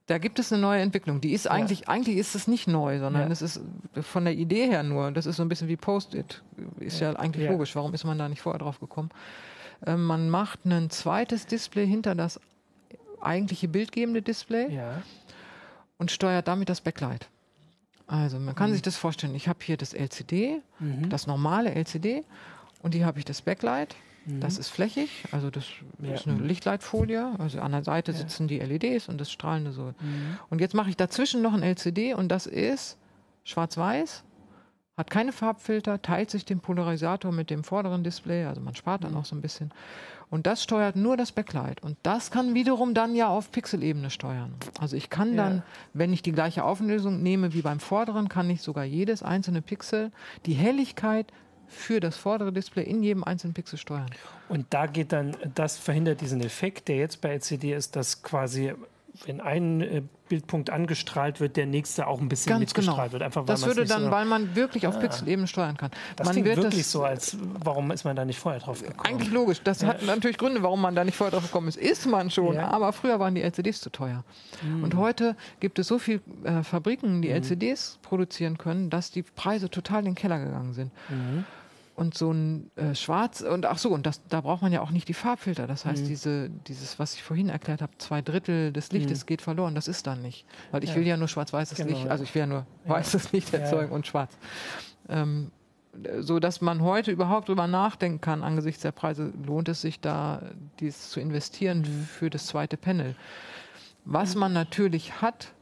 [0.06, 1.20] da gibt es eine neue Entwicklung.
[1.20, 1.88] Die ist eigentlich, ja.
[1.88, 3.28] eigentlich ist es nicht neu, sondern ja.
[3.32, 3.60] es ist
[4.00, 5.10] von der Idee her nur.
[5.10, 6.42] Das ist so ein bisschen wie Post-it.
[6.78, 7.74] Ist ja, ja eigentlich logisch.
[7.74, 9.10] Warum ist man da nicht vorher drauf gekommen?
[9.84, 12.40] Äh, man macht ein zweites Display hinter das
[13.20, 14.78] eigentliche bildgebende Display
[15.98, 17.28] und steuert damit das Backlight.
[18.06, 18.74] Also man kann mhm.
[18.74, 19.34] sich das vorstellen.
[19.34, 21.08] Ich habe hier das LCD, mhm.
[21.08, 22.22] das normale LCD
[22.82, 24.40] und hier habe ich das Backlight Mhm.
[24.40, 25.64] Das ist flächig, also das
[26.02, 26.14] ja.
[26.14, 27.30] ist eine Lichtleitfolie.
[27.38, 28.18] Also an der Seite ja.
[28.18, 29.94] sitzen die LEDs und das strahlende so.
[30.00, 30.38] Mhm.
[30.50, 32.98] Und jetzt mache ich dazwischen noch ein LCD und das ist
[33.44, 34.24] schwarz-weiß,
[34.96, 39.12] hat keine Farbfilter, teilt sich den Polarisator mit dem vorderen Display, also man spart dann
[39.12, 39.18] mhm.
[39.18, 39.72] auch so ein bisschen.
[40.28, 41.82] Und das steuert nur das Backlight.
[41.84, 44.54] Und das kann wiederum dann ja auf Pixelebene steuern.
[44.80, 45.62] Also ich kann dann,
[45.92, 50.10] wenn ich die gleiche Auflösung nehme wie beim vorderen, kann ich sogar jedes einzelne Pixel,
[50.44, 51.32] die Helligkeit
[51.68, 54.10] für das vordere Display in jedem einzelnen Pixel steuern.
[54.48, 58.72] Und da geht dann, das verhindert diesen Effekt, der jetzt bei LCD ist, dass quasi
[59.24, 63.12] wenn ein äh, Bildpunkt angestrahlt wird, der nächste auch ein bisschen Ganz mitgestrahlt genau.
[63.12, 63.22] wird.
[63.22, 65.00] Einfach, weil das würde dann, so weil man wirklich auf ah.
[65.00, 65.90] Pixelebene steuern kann.
[66.16, 69.06] Das man wird wirklich das so, als warum ist man da nicht vorher drauf gekommen?
[69.06, 69.62] Eigentlich logisch.
[69.62, 69.88] Das ja.
[69.88, 71.76] hat natürlich Gründe, warum man da nicht vorher drauf gekommen ist.
[71.76, 72.68] Ist man schon, ja.
[72.68, 74.24] aber früher waren die LCDs zu teuer.
[74.62, 74.84] Mhm.
[74.84, 77.36] Und heute gibt es so viele äh, Fabriken, die mhm.
[77.36, 80.92] LCDs produzieren können, dass die Preise total in den Keller gegangen sind.
[81.08, 81.44] Mhm
[81.96, 84.90] und so ein äh, Schwarz und ach so und das da braucht man ja auch
[84.90, 85.66] nicht die Farbfilter.
[85.66, 86.08] Das heißt, mhm.
[86.08, 89.26] diese dieses was ich vorhin erklärt habe, zwei Drittel des Lichtes mhm.
[89.26, 89.74] geht verloren.
[89.74, 90.96] Das ist dann nicht, weil ich ja.
[90.96, 92.90] will ja nur schwarz-weißes genau, Licht, also ich will ja nur ja.
[92.90, 93.96] weißes Licht erzeugen ja.
[93.96, 94.36] und schwarz.
[95.08, 95.50] Ähm,
[96.20, 100.42] so dass man heute überhaupt drüber nachdenken kann angesichts der Preise lohnt es sich da
[100.78, 102.04] dies zu investieren mhm.
[102.04, 103.16] für das zweite Panel.
[104.04, 104.40] Was mhm.
[104.40, 105.54] man natürlich hat,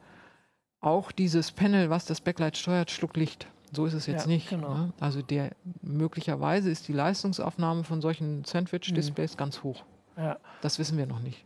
[0.81, 3.47] auch dieses Panel, was das Backlight steuert, schluckt Licht.
[3.75, 4.51] So ist es jetzt ja, nicht.
[4.51, 4.75] Genau.
[4.75, 4.93] Ne?
[5.01, 5.51] Also der
[5.83, 9.39] möglicherweise ist die Leistungsaufnahme von solchen Sandwich-Displays mhm.
[9.39, 9.85] ganz hoch.
[10.17, 10.37] Ja.
[10.61, 11.45] Das wissen wir noch nicht.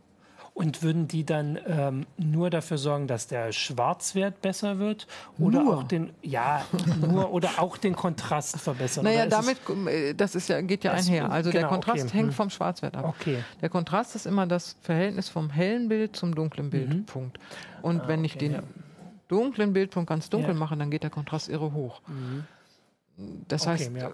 [0.53, 5.77] Und würden die dann ähm, nur dafür sorgen, dass der Schwarzwert besser wird oder nur.
[5.77, 6.65] auch den ja
[6.99, 9.05] nur oder auch den Kontrast verbessern?
[9.05, 11.31] Naja, damit äh, das ist ja geht ja einher.
[11.31, 12.17] Also genau, der Kontrast okay.
[12.17, 12.33] hängt hm.
[12.33, 13.05] vom Schwarzwert ab.
[13.05, 13.41] Okay.
[13.61, 17.37] Der Kontrast ist immer das Verhältnis vom hellen Bild zum dunklen Bildpunkt.
[17.37, 17.83] Mhm.
[17.83, 18.63] Und ah, wenn ich den ja
[19.29, 20.55] dunklen Bildpunkt ganz dunkel ja.
[20.55, 22.01] machen, dann geht der Kontrast irre hoch.
[22.07, 22.43] Mhm.
[23.47, 24.11] Das okay, heißt, ja.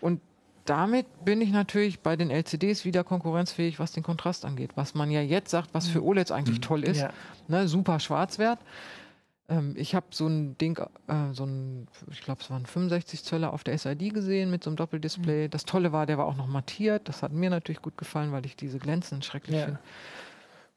[0.00, 0.20] und
[0.66, 4.72] damit bin ich natürlich bei den LCDs wieder konkurrenzfähig, was den Kontrast angeht.
[4.74, 6.08] Was man ja jetzt sagt, was für mhm.
[6.08, 6.62] OLEDs eigentlich mhm.
[6.62, 7.00] toll ist.
[7.00, 7.10] Ja.
[7.48, 8.58] Ne, super Schwarzwert.
[9.48, 10.76] Ähm, ich habe so ein Ding,
[11.06, 14.70] äh, so ein, ich glaube, es waren 65 Zöller auf der SID gesehen mit so
[14.70, 15.46] einem Doppeldisplay.
[15.46, 15.50] Mhm.
[15.50, 17.08] Das Tolle war, der war auch noch mattiert.
[17.08, 19.64] Das hat mir natürlich gut gefallen, weil ich diese Glänzen schrecklich ja.
[19.66, 19.80] finde.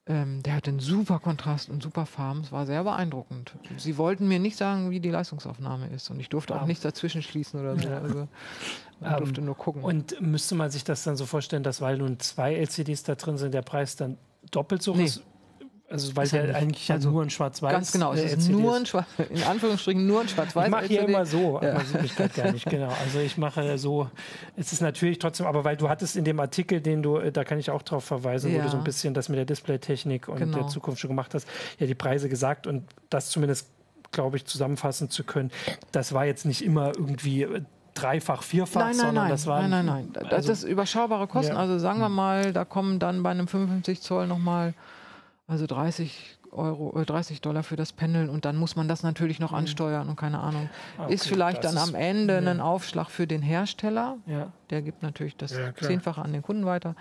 [0.10, 2.42] Ähm, der hatte einen super Kontrast und super Farben.
[2.42, 3.54] Es war sehr beeindruckend.
[3.78, 6.10] Sie wollten mir nicht sagen, wie die Leistungsaufnahme ist.
[6.10, 7.88] Und ich durfte auch nichts dazwischen schließen oder so.
[7.88, 8.28] Also,
[9.00, 9.84] man durfte um, nur gucken.
[9.84, 13.38] Und müsste man sich das dann so vorstellen, dass weil nun zwei LCDs da drin
[13.38, 14.18] sind, der Preis dann
[14.50, 15.06] doppelt so nee.
[15.06, 15.22] ist?
[15.90, 19.08] Also weil der eigentlich also nur ein Schwarz-Weiß Ganz genau, es ist nur ein Schwarz,
[19.30, 20.66] in Anführungsstrichen nur ein Schwarz-Weiß.
[20.66, 21.80] Ich mache hier immer so, ja.
[21.80, 22.94] sieht mich gerade gar nicht, genau.
[23.04, 24.08] Also ich mache so,
[24.56, 27.58] es ist natürlich trotzdem, aber weil du hattest in dem Artikel, den du, da kann
[27.58, 28.60] ich auch drauf verweisen, ja.
[28.60, 30.60] wo du so ein bisschen das mit der Displaytechnik und genau.
[30.60, 31.48] der Zukunft schon gemacht hast,
[31.80, 33.70] ja die Preise gesagt und das zumindest,
[34.12, 35.50] glaube ich, zusammenfassen zu können,
[35.92, 37.48] das war jetzt nicht immer irgendwie
[37.96, 41.26] dreifach, vierfach, nein, nein, sondern nein, das war nein, nein, nein, das also, ist überschaubare
[41.26, 41.54] Kosten.
[41.54, 41.60] Ja.
[41.60, 44.76] Also sagen wir mal, da kommen dann bei einem 55 Zoll nochmal
[45.50, 49.40] also 30 Euro, 30 äh, Dollar für das Pendeln und dann muss man das natürlich
[49.40, 49.58] noch mhm.
[49.58, 50.70] ansteuern und keine Ahnung.
[50.98, 52.52] Ah, okay, ist vielleicht dann am Ende ja.
[52.52, 54.18] ein Aufschlag für den Hersteller.
[54.28, 54.52] Ja.
[54.70, 56.96] Der gibt natürlich das ja, Zehnfache an den Kunden weiter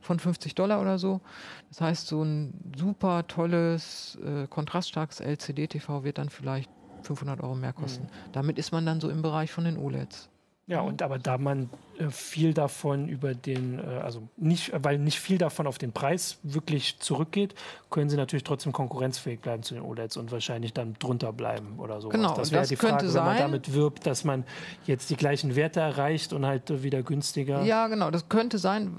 [0.00, 1.20] von 50 Dollar oder so.
[1.68, 6.70] Das heißt, so ein super tolles, äh, kontraststarkes LCD-TV wird dann vielleicht
[7.02, 8.04] 500 Euro mehr kosten.
[8.04, 8.32] Mhm.
[8.32, 10.29] Damit ist man dann so im Bereich von den OLEDs.
[10.70, 15.18] Ja, und aber da man äh, viel davon über den, äh, also nicht, weil nicht
[15.18, 17.56] viel davon auf den Preis wirklich zurückgeht,
[17.90, 22.00] können sie natürlich trotzdem konkurrenzfähig bleiben zu den OLEDs und wahrscheinlich dann drunter bleiben oder
[22.00, 22.08] so.
[22.08, 24.44] Genau, das wäre die Frage, wenn man damit wirbt, dass man
[24.86, 27.62] jetzt die gleichen Werte erreicht und halt wieder günstiger.
[27.64, 28.96] Ja, genau, das könnte sein,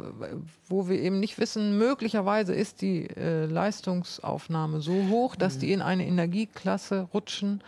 [0.67, 5.60] wo wir eben nicht wissen, möglicherweise ist die äh, Leistungsaufnahme so hoch, dass mhm.
[5.62, 7.63] die in eine Energieklasse rutschen,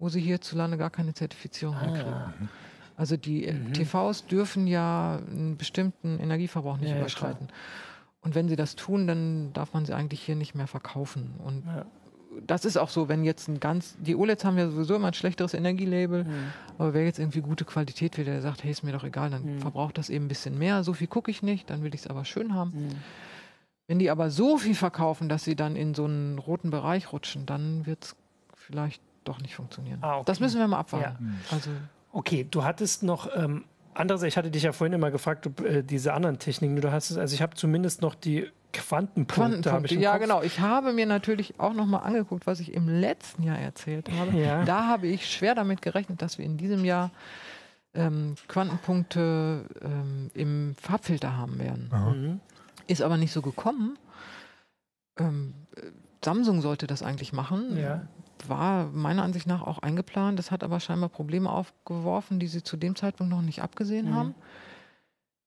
[0.00, 1.86] wo sie hierzulande gar keine Zertifizierung ah.
[1.86, 2.48] mehr kriegen.
[2.96, 3.72] Also die äh, mhm.
[3.72, 7.48] TVs dürfen ja einen bestimmten Energieverbrauch nicht ja, überschreiten.
[7.48, 7.54] Ja,
[8.22, 11.34] und wenn sie das tun, dann darf man sie eigentlich hier nicht mehr verkaufen.
[11.44, 11.86] Und ja.
[12.44, 15.14] das ist auch so, wenn jetzt ein ganz, die OLEDs haben ja sowieso immer ein
[15.14, 16.52] schlechteres Energielabel, mhm.
[16.78, 19.56] aber wer jetzt irgendwie gute Qualität will, der sagt, hey, ist mir doch egal, dann
[19.56, 19.60] mhm.
[19.60, 20.82] verbraucht das eben ein bisschen mehr.
[20.82, 22.70] So viel gucke ich nicht, dann will ich es aber schön haben.
[22.70, 22.88] Mhm.
[23.86, 27.46] Wenn die aber so viel verkaufen, dass sie dann in so einen roten Bereich rutschen,
[27.46, 28.16] dann wird es
[28.56, 29.98] vielleicht doch nicht funktionieren.
[30.02, 30.24] Ah, okay.
[30.26, 31.40] Das müssen wir mal abwarten.
[31.52, 31.70] Also
[32.16, 35.82] Okay, du hattest noch ähm, andererseits, ich hatte dich ja vorhin immer gefragt, ob äh,
[35.82, 39.34] diese anderen Techniken, du hast es, also ich habe zumindest noch die Quantenpunkte.
[39.34, 40.22] Quantenpunkte ja, Kopf.
[40.22, 40.42] genau.
[40.42, 44.34] Ich habe mir natürlich auch noch mal angeguckt, was ich im letzten Jahr erzählt habe.
[44.34, 44.64] Ja.
[44.64, 47.10] Da habe ich schwer damit gerechnet, dass wir in diesem Jahr
[47.92, 51.90] ähm, Quantenpunkte ähm, im Farbfilter haben werden.
[51.92, 52.40] Mhm.
[52.86, 53.98] Ist aber nicht so gekommen.
[55.18, 55.52] Ähm,
[56.24, 57.76] Samsung sollte das eigentlich machen.
[57.76, 58.08] Ja
[58.48, 60.38] war meiner Ansicht nach auch eingeplant.
[60.38, 64.14] Das hat aber scheinbar Probleme aufgeworfen, die sie zu dem Zeitpunkt noch nicht abgesehen mhm.
[64.14, 64.34] haben.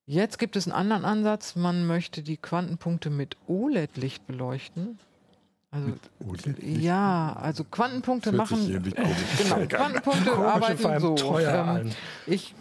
[0.06, 1.56] Jetzt gibt es einen anderen Ansatz.
[1.56, 4.98] Man möchte die Quantenpunkte mit OLED-Licht beleuchten.
[5.72, 5.94] Also,
[6.62, 8.60] ja, also Quantenpunkte machen.
[9.38, 11.40] Genau, Quantenpunkte arbeiten so.
[11.40, 11.92] Ähm,
[12.26, 12.56] ich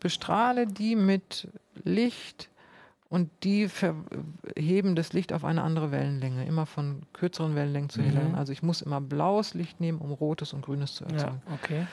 [0.00, 1.48] bestrahle die mit
[1.84, 2.48] Licht
[3.08, 3.68] und die
[4.56, 8.32] heben das Licht auf eine andere Wellenlänge, immer von kürzeren Wellenlängen zu helleren.
[8.32, 8.38] Mhm.
[8.38, 11.42] Also ich muss immer blaues Licht nehmen, um rotes und grünes zu erzeugen.
[11.46, 11.86] Ja, okay.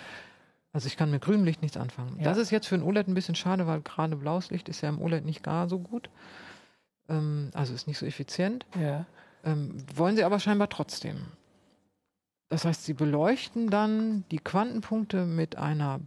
[0.74, 2.18] Also ich kann mit grünem Licht nichts anfangen.
[2.18, 2.26] Ja.
[2.26, 4.90] Das ist jetzt für ein OLED ein bisschen schade, weil gerade blaues Licht ist ja
[4.90, 6.10] im OLED nicht gar so gut.
[7.08, 8.66] Ähm, also ist nicht so effizient.
[8.78, 9.06] Ja.
[9.46, 11.28] Ähm, wollen sie aber scheinbar trotzdem.
[12.50, 16.02] Das heißt, sie beleuchten dann die Quantenpunkte mit einer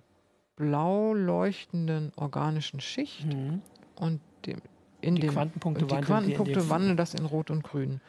[0.54, 3.62] blau leuchtenden organischen Schicht mhm.
[3.96, 4.60] und dem,
[5.00, 8.00] in die dem, Quantenpunkte, die Quantenpunkte wandeln das in Rot und Grün.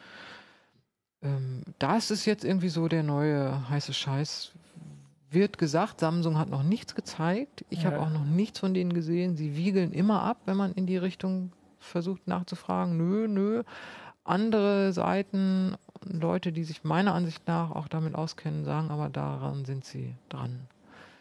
[1.22, 4.52] Ähm, das ist jetzt irgendwie so der neue heiße Scheiß
[5.30, 7.64] wird gesagt, Samsung hat noch nichts gezeigt.
[7.70, 7.90] Ich ja.
[7.90, 9.36] habe auch noch nichts von denen gesehen.
[9.36, 12.96] Sie wiegeln immer ab, wenn man in die Richtung versucht nachzufragen.
[12.96, 13.62] Nö, nö.
[14.24, 19.84] Andere Seiten, Leute, die sich meiner Ansicht nach auch damit auskennen, sagen aber daran sind
[19.84, 20.66] sie dran.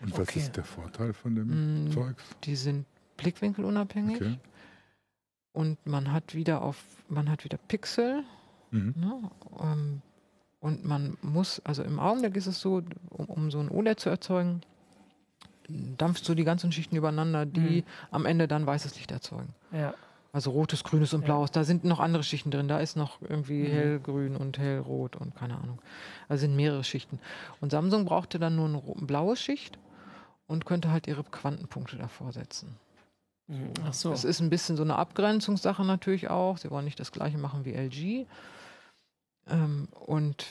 [0.01, 0.39] Und was okay.
[0.39, 2.23] ist der Vorteil von dem mm, Zeugs?
[2.43, 2.85] Die sind
[3.17, 4.15] blickwinkelunabhängig.
[4.15, 4.37] Okay.
[5.53, 8.23] Und man hat wieder auf, man hat wieder Pixel.
[8.71, 8.93] Mhm.
[8.95, 9.31] Ne?
[9.61, 10.01] Ähm,
[10.59, 14.09] und man muss, also im Augenblick ist es so, um, um so ein OLED zu
[14.09, 14.61] erzeugen,
[15.69, 17.83] dampfst du die ganzen Schichten übereinander, die mhm.
[18.11, 19.53] am Ende dann weißes Licht erzeugen.
[19.71, 19.93] Ja.
[20.31, 21.49] Also rotes, grünes und blaues.
[21.49, 21.53] Ja.
[21.53, 22.67] Da sind noch andere Schichten drin.
[22.67, 23.71] Da ist noch irgendwie mhm.
[23.71, 25.79] hellgrün und hellrot und keine Ahnung.
[26.27, 27.19] Also sind mehrere Schichten.
[27.61, 29.79] Und Samsung brauchte dann nur eine blaue Schicht
[30.47, 32.75] und könnte halt ihre Quantenpunkte davor setzen.
[33.49, 33.73] Mhm.
[33.85, 34.11] Ach so.
[34.11, 36.57] Das ist ein bisschen so eine Abgrenzungssache natürlich auch.
[36.57, 38.27] Sie wollen nicht das gleiche machen wie LG.
[39.49, 40.45] Ähm, und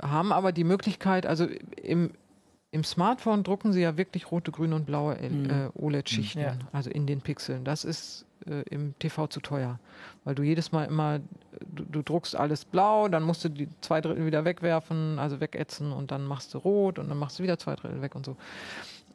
[0.00, 1.46] haben aber die Möglichkeit, also
[1.82, 2.12] im,
[2.70, 5.50] im Smartphone drucken sie ja wirklich rote, grüne und blaue mhm.
[5.50, 6.56] äh, OLED-Schichten, ja.
[6.72, 7.64] also in den Pixeln.
[7.64, 9.80] Das ist äh, im TV zu teuer,
[10.22, 11.18] weil du jedes Mal immer,
[11.74, 15.90] du, du, druckst alles blau, dann musst du die zwei Drittel wieder wegwerfen, also wegätzen
[15.92, 18.36] und dann machst du rot und dann machst du wieder zwei Drittel weg und so.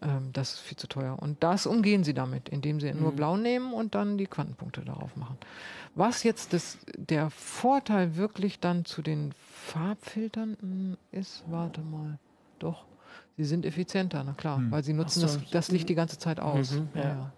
[0.03, 1.17] Ähm, das ist viel zu teuer.
[1.19, 3.01] Und das umgehen sie damit, indem sie mhm.
[3.01, 5.37] nur blau nehmen und dann die Quantenpunkte darauf machen.
[5.95, 9.33] Was jetzt das, der Vorteil wirklich dann zu den
[9.65, 12.17] Farbfiltern hm, ist, warte mal,
[12.59, 12.85] doch,
[13.37, 14.71] sie sind effizienter, na klar, mhm.
[14.71, 15.27] weil sie nutzen so.
[15.27, 16.71] das, das, Licht die ganze Zeit aus.
[16.71, 17.03] Mhm, ja.
[17.03, 17.31] Ja.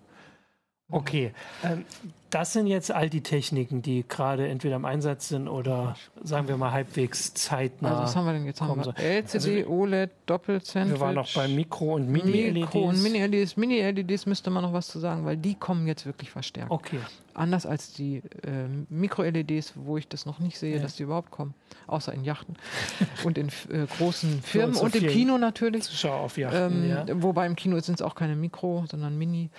[0.92, 1.84] Okay, ähm,
[2.30, 6.58] das sind jetzt all die Techniken, die gerade entweder im Einsatz sind oder sagen wir
[6.58, 7.92] mal halbwegs zeitnah.
[7.92, 8.62] Also was haben wir denn jetzt?
[8.62, 10.94] Haben wir LCD, also, OLED, Doppelsandwich.
[10.94, 12.54] Wir waren noch bei Mikro- und Mini-LEDs.
[12.54, 13.58] Mikro und Mini-LEDs.
[13.58, 16.70] Mini-LEDs müsste man noch was zu sagen, weil die kommen jetzt wirklich verstärkt.
[16.70, 17.00] Okay.
[17.34, 20.82] Anders als die äh, Mikro-LEDs, wo ich das noch nicht sehe, ja.
[20.82, 21.54] dass die überhaupt kommen.
[21.88, 22.58] Außer in Yachten
[23.24, 25.84] und in äh, großen Firmen und im Kino natürlich.
[25.84, 27.06] Zuschauer auf Yachten, ähm, ja.
[27.24, 29.50] Wobei im Kino sind es auch keine Mikro, sondern Mini.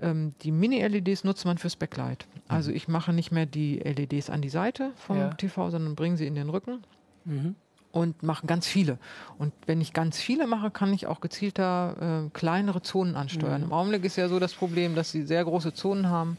[0.00, 2.26] Ähm, die Mini-LEDs nutzt man fürs Backlight.
[2.48, 2.76] Also mhm.
[2.76, 5.30] ich mache nicht mehr die LEDs an die Seite vom ja.
[5.30, 6.82] TV, sondern bringe sie in den Rücken.
[7.24, 7.54] Mhm.
[7.92, 8.98] Und mache ganz viele.
[9.38, 13.60] Und wenn ich ganz viele mache, kann ich auch gezielter äh, kleinere Zonen ansteuern.
[13.60, 13.68] Mhm.
[13.68, 16.36] Im Augenblick ist ja so das Problem, dass sie sehr große Zonen haben,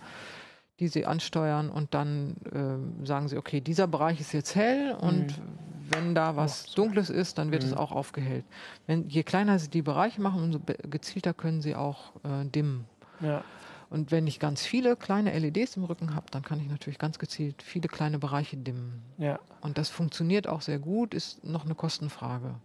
[0.80, 5.28] die sie ansteuern und dann äh, sagen sie, okay, dieser Bereich ist jetzt hell und
[5.28, 5.44] mhm.
[5.92, 7.78] wenn da was Dunkles ist, dann wird es mhm.
[7.78, 8.44] auch aufgehellt.
[8.86, 12.86] Wenn, je kleiner sie die Bereiche machen, umso gezielter können sie auch äh, dimmen.
[13.22, 13.44] Ja.
[13.90, 17.20] Und wenn ich ganz viele kleine LEDs im Rücken habe, dann kann ich natürlich ganz
[17.20, 19.04] gezielt viele kleine Bereiche dimmen.
[19.18, 19.40] Ja.
[19.62, 22.56] Und das funktioniert auch sehr gut, ist noch eine Kostenfrage.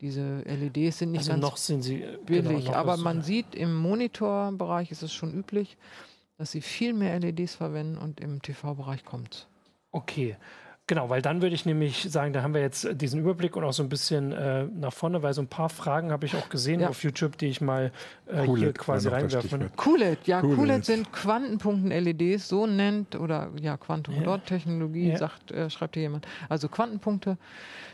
[0.00, 3.54] Diese LEDs sind nicht also ganz noch sind sie, genau, billig, genau, aber man sieht
[3.54, 5.76] im Monitorbereich ist es schon üblich,
[6.38, 9.46] dass sie viel mehr LEDs verwenden und im TV-Bereich kommt.
[9.92, 10.36] Okay.
[10.88, 13.72] Genau, weil dann würde ich nämlich sagen, da haben wir jetzt diesen Überblick und auch
[13.72, 16.80] so ein bisschen äh, nach vorne, weil so ein paar Fragen habe ich auch gesehen
[16.80, 16.88] ja.
[16.88, 17.92] auf YouTube, die ich mal
[18.26, 19.70] äh, hier quasi reinwerfen.
[19.76, 25.18] QLED, ja, QLED sind Quantenpunkten-LEDs, so nennt, oder ja, Quantum-Dot-Technologie, ja.
[25.18, 26.26] sagt, äh, schreibt hier jemand.
[26.48, 27.38] Also Quantenpunkte,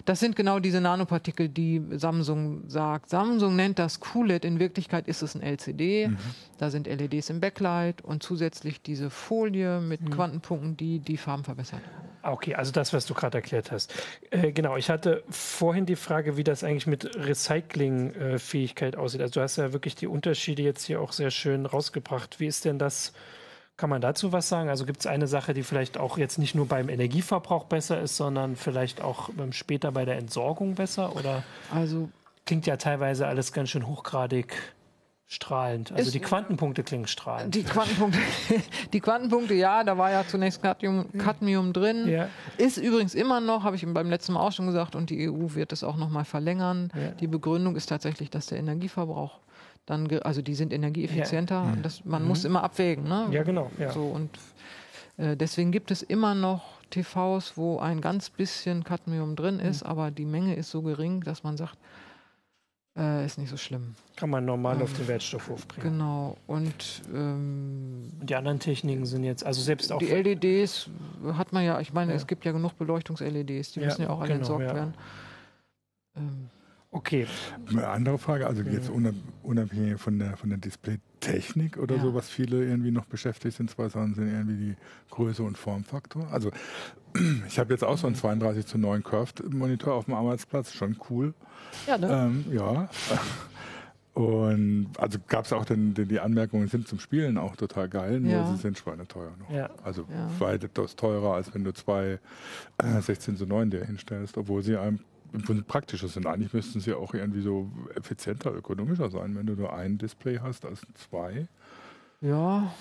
[0.06, 3.10] das sind genau diese Nanopartikel, die Samsung sagt.
[3.10, 6.16] Samsung nennt das QLED, in Wirklichkeit ist es ein LCD, mhm.
[6.56, 10.10] da sind LEDs im Backlight und zusätzlich diese Folie mit mhm.
[10.10, 11.82] Quantenpunkten, die die Farben verbessert.
[12.28, 13.94] Ah, okay, also das, was du gerade erklärt hast.
[14.30, 19.22] Äh, genau, ich hatte vorhin die Frage, wie das eigentlich mit Recyclingfähigkeit äh, aussieht.
[19.22, 22.38] Also du hast ja wirklich die Unterschiede jetzt hier auch sehr schön rausgebracht.
[22.38, 23.14] Wie ist denn das?
[23.78, 24.68] Kann man dazu was sagen?
[24.68, 28.18] Also gibt es eine Sache, die vielleicht auch jetzt nicht nur beim Energieverbrauch besser ist,
[28.18, 31.16] sondern vielleicht auch später bei der Entsorgung besser?
[31.16, 32.10] Oder also
[32.44, 34.54] klingt ja teilweise alles ganz schön hochgradig
[35.30, 35.92] strahlend.
[35.92, 37.54] Also ist, die Quantenpunkte klingen strahlend.
[37.54, 38.18] Die Quantenpunkte,
[38.92, 42.08] die Quantenpunkte, ja, da war ja zunächst Cadmium, Cadmium drin.
[42.08, 42.28] Ja.
[42.56, 45.54] Ist übrigens immer noch, habe ich beim letzten Mal auch schon gesagt, und die EU
[45.54, 46.90] wird es auch noch mal verlängern.
[46.94, 47.10] Ja.
[47.10, 49.38] Die Begründung ist tatsächlich, dass der Energieverbrauch
[49.84, 51.54] dann, also die sind energieeffizienter.
[51.54, 51.76] Ja.
[51.82, 52.28] Das, man mhm.
[52.28, 53.04] muss immer abwägen.
[53.04, 53.28] Ne?
[53.30, 53.70] Ja, genau.
[53.78, 53.92] Ja.
[53.92, 54.30] So, und
[55.18, 59.90] äh, deswegen gibt es immer noch TVs, wo ein ganz bisschen Cadmium drin ist, mhm.
[59.90, 61.76] aber die Menge ist so gering, dass man sagt,
[62.98, 63.94] äh, ist nicht so schlimm.
[64.16, 65.92] Kann man normal ähm, auf den Wertstoffhof bringen.
[65.92, 66.36] Genau.
[66.46, 69.98] Und, ähm, die anderen Techniken sind jetzt, also selbst auch.
[69.98, 70.90] Die LEDs
[71.34, 72.16] hat man ja, ich meine, ja.
[72.16, 74.74] es gibt ja genug Beleuchtungs-LEDs, die ja, müssen ja auch alle genau, entsorgt ja.
[74.74, 74.94] werden.
[76.16, 76.50] Ähm,
[76.90, 77.26] Okay.
[77.68, 78.90] Eine andere Frage, also jetzt
[79.42, 82.02] unabhängig von der, von der Displaytechnik oder ja.
[82.02, 84.76] so, was viele irgendwie noch beschäftigt sind, zwei Sachen sind irgendwie die
[85.10, 86.28] Größe und Formfaktor.
[86.32, 86.50] Also
[87.46, 90.96] ich habe jetzt auch so einen 32 zu 9 Curved Monitor auf dem Arbeitsplatz, schon
[91.10, 91.34] cool.
[91.86, 92.08] Ja, ne?
[92.10, 92.88] Ähm, ja.
[94.14, 98.18] Und also gab es auch den, den, die Anmerkungen sind zum Spielen auch total geil,
[98.18, 98.50] nur ja.
[98.50, 99.48] sie sind schweineteuer noch.
[99.48, 99.70] Ja.
[99.84, 100.28] Also ja.
[100.40, 102.18] weitaus teurer, als wenn du zwei
[102.78, 104.98] äh, 16 zu 9 dir hinstellst, obwohl sie einem
[105.32, 106.26] im praktischer sind.
[106.26, 110.64] Eigentlich müssten sie auch irgendwie so effizienter, ökonomischer sein, wenn du nur ein Display hast
[110.64, 111.48] als zwei.
[112.20, 112.72] Ja,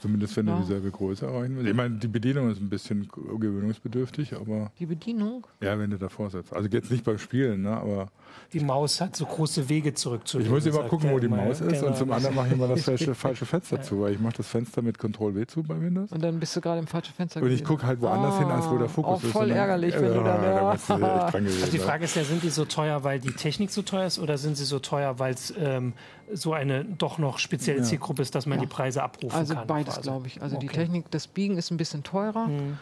[0.00, 0.54] Zumindest wenn ja.
[0.54, 1.68] du dieselbe Größe erreichen willst.
[1.68, 4.70] Ich meine, die Bedienung ist ein bisschen gewöhnungsbedürftig, aber.
[4.78, 5.46] Die Bedienung?
[5.60, 6.52] Ja, wenn du davor sitzt.
[6.52, 7.76] Also jetzt nicht beim Spielen, ne?
[7.76, 8.10] aber.
[8.52, 10.52] Die Maus hat so große Wege zurückzulegen.
[10.52, 11.86] Ich muss immer gucken, wo die Maus ist genau.
[11.88, 14.48] und zum anderen mache ich immer das falsche, falsche Fenster zu, weil ich mache das
[14.48, 16.12] Fenster mit Ctrl-W zu bei Windows.
[16.12, 17.42] Und dann bist du gerade im falschen Fenster.
[17.42, 19.32] Und ich gucke halt woanders ah, hin, als wo der Fokus auch ist.
[19.32, 20.42] voll ärgerlich, wenn du dann.
[20.42, 24.06] Ja, also die Frage ist ja, sind die so teuer, weil die Technik so teuer
[24.06, 25.94] ist oder sind sie so teuer, weil es ähm,
[26.32, 29.66] so eine doch noch spezielle Zielgruppe ist, dass man die Preise abrufen also kann?
[29.66, 30.42] Beides, also beides, glaube ich.
[30.42, 30.66] Also okay.
[30.66, 32.46] die Technik, das Biegen ist ein bisschen teurer.
[32.48, 32.78] Mhm.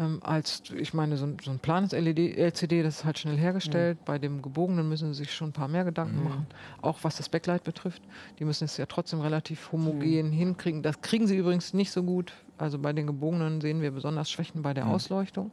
[0.00, 3.98] Ähm, als, ich meine, so, so ein planes LCD, das ist halt schnell hergestellt.
[4.00, 4.04] Mhm.
[4.06, 6.24] Bei dem gebogenen müssen sie sich schon ein paar mehr Gedanken mhm.
[6.24, 6.46] machen.
[6.80, 8.02] Auch was das Backlight betrifft.
[8.38, 10.32] Die müssen es ja trotzdem relativ homogen mhm.
[10.32, 10.82] hinkriegen.
[10.82, 12.32] Das kriegen sie übrigens nicht so gut.
[12.56, 14.92] Also bei den gebogenen sehen wir besonders Schwächen bei der mhm.
[14.92, 15.50] Ausleuchtung.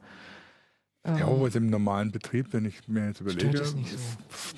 [1.08, 3.76] Ja, aber ähm, im normalen Betrieb, wenn ich mir jetzt überlege, so.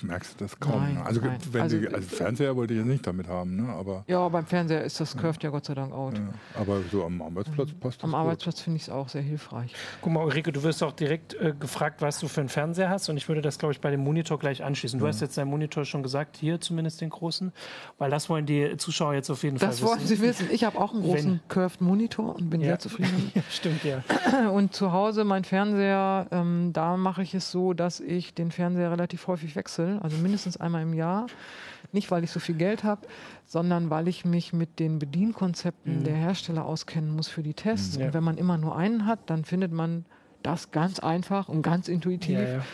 [0.02, 0.82] merkst du das kaum.
[0.82, 1.06] Nein, ne?
[1.06, 1.38] Also, nein.
[1.52, 3.72] Wenn also, die, also Fernseher wollte ich jetzt nicht damit haben, ne?
[3.72, 6.18] aber ja, beim Fernseher ist das Curved ja, ja Gott sei Dank out.
[6.18, 6.28] Ja,
[6.60, 7.78] aber so am Arbeitsplatz mhm.
[7.78, 8.18] passt das Am gut.
[8.18, 9.74] Arbeitsplatz finde ich es auch sehr hilfreich.
[10.00, 13.08] Guck mal, Ulrike, du wirst auch direkt äh, gefragt, was du für einen Fernseher hast
[13.08, 14.98] und ich würde das, glaube ich, bei dem Monitor gleich anschließen.
[14.98, 17.52] Du hast jetzt deinen Monitor schon gesagt, hier zumindest den großen,
[17.98, 19.82] weil das wollen die Zuschauer jetzt auf jeden das Fall wissen.
[19.82, 20.48] Das wollen sie wissen.
[20.50, 23.32] Ich habe auch einen großen wenn, Curved Monitor und bin sehr zufrieden.
[23.50, 24.02] Stimmt, ja.
[24.50, 28.90] Und zu Hause mein Fernseher, ähm, da mache ich es so, dass ich den Fernseher
[28.90, 31.26] relativ häufig wechsle, also mindestens einmal im Jahr.
[31.92, 33.06] Nicht, weil ich so viel Geld habe,
[33.46, 36.04] sondern weil ich mich mit den Bedienkonzepten mhm.
[36.04, 37.98] der Hersteller auskennen muss für die Tests.
[37.98, 38.04] Mhm.
[38.04, 40.04] Und wenn man immer nur einen hat, dann findet man
[40.42, 42.38] das ganz einfach und ganz intuitiv.
[42.38, 42.64] Ja, ja.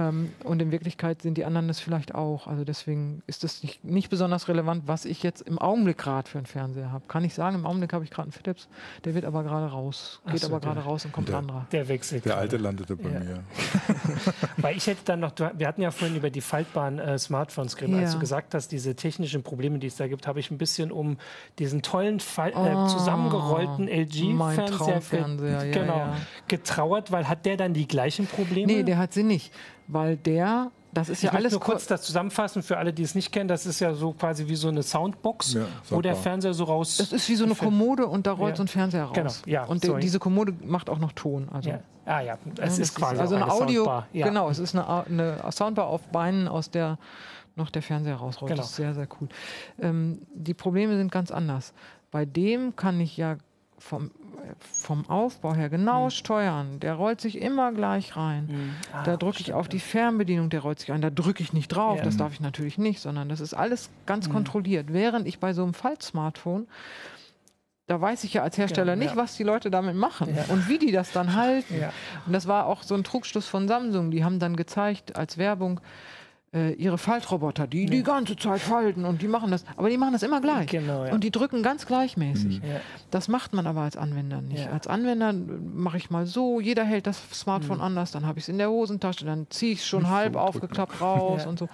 [0.00, 2.46] Ähm, und in Wirklichkeit sind die anderen das vielleicht auch.
[2.46, 6.38] Also deswegen ist das nicht, nicht besonders relevant, was ich jetzt im Augenblick gerade für
[6.38, 7.04] einen Fernseher habe.
[7.08, 8.68] Kann ich sagen, im Augenblick habe ich gerade einen Philips,
[9.04, 11.66] der wird aber gerade raus, geht so, aber gerade raus und kommt der, ein anderer.
[11.72, 12.24] Der wechselt.
[12.24, 13.20] Der alte landete bei ja.
[13.20, 13.44] mir.
[14.56, 17.96] Weil ich hätte dann noch, wir hatten ja vorhin über die faltbaren äh, Smartphones geredet.
[17.96, 18.02] Ja.
[18.04, 20.92] Als du gesagt hast, diese technischen Probleme, die es da gibt, habe ich ein bisschen
[20.92, 21.18] um
[21.58, 25.00] diesen tollen Fall, äh, oh, zusammengerollten LG-Fernseher
[25.36, 26.16] ge genau, ja,
[26.48, 28.72] getrauert, weil hat der dann die gleichen Probleme?
[28.72, 29.52] Nee, der hat sie nicht
[29.92, 33.14] weil der das ist ich ja alles nur kurz das zusammenfassen für alle, die es
[33.14, 33.48] nicht kennen.
[33.48, 36.96] Das ist ja so quasi wie so eine Soundbox, ja, wo der Fernseher so raus.
[36.96, 38.56] Das ist wie so eine Kommode und da rollt ja.
[38.56, 39.14] so ein Fernseher raus.
[39.14, 39.64] Genau, ja.
[39.64, 41.48] Und de, diese Kommode macht auch noch Ton.
[41.52, 41.70] Also.
[41.70, 41.80] Ja.
[42.06, 43.84] Ah ja, es ist quasi also eine, eine Audio.
[43.84, 44.06] Soundbar.
[44.12, 44.26] Ja.
[44.26, 46.98] Genau, es ist eine, eine, Soundbar auf Beinen, aus der
[47.54, 48.50] noch der Fernseher rausrollt.
[48.50, 48.62] Genau.
[48.62, 49.28] Das ist sehr sehr cool.
[49.80, 51.72] Ähm, die Probleme sind ganz anders.
[52.10, 53.36] Bei dem kann ich ja
[53.80, 54.10] vom
[54.72, 56.10] vom Aufbau her genau mhm.
[56.10, 56.80] steuern.
[56.80, 58.48] Der rollt sich immer gleich rein.
[58.50, 58.74] Mhm.
[58.92, 61.00] Ah, da drücke ich auf die Fernbedienung, der rollt sich ein.
[61.00, 62.04] Da drücke ich nicht drauf, ja.
[62.04, 64.32] das darf ich natürlich nicht, sondern das ist alles ganz mhm.
[64.32, 64.92] kontrolliert.
[64.92, 66.66] Während ich bei so einem Faltsmartphone
[67.86, 70.44] da weiß ich ja als Hersteller ja, nicht, was die Leute damit machen ja.
[70.48, 71.80] und wie die das dann halten.
[71.80, 71.92] Ja.
[72.24, 74.12] Und das war auch so ein Trugschluss von Samsung.
[74.12, 75.80] Die haben dann gezeigt als Werbung,
[76.52, 77.90] äh, ihre Faltroboter, die ja.
[77.90, 80.68] die ganze Zeit falten und die machen das, aber die machen das immer gleich.
[80.68, 81.12] Genau, ja.
[81.12, 82.60] Und die drücken ganz gleichmäßig.
[82.60, 82.68] Mhm.
[82.68, 82.80] Ja.
[83.10, 84.68] Das macht man aber als Anwender nicht.
[84.68, 87.84] Als Anwender mache ich mal so, jeder hält das Smartphone mhm.
[87.84, 90.32] anders, dann habe ich es in der Hosentasche, dann ziehe ich es schon nicht halb
[90.32, 91.68] so aufgeklappt raus und so.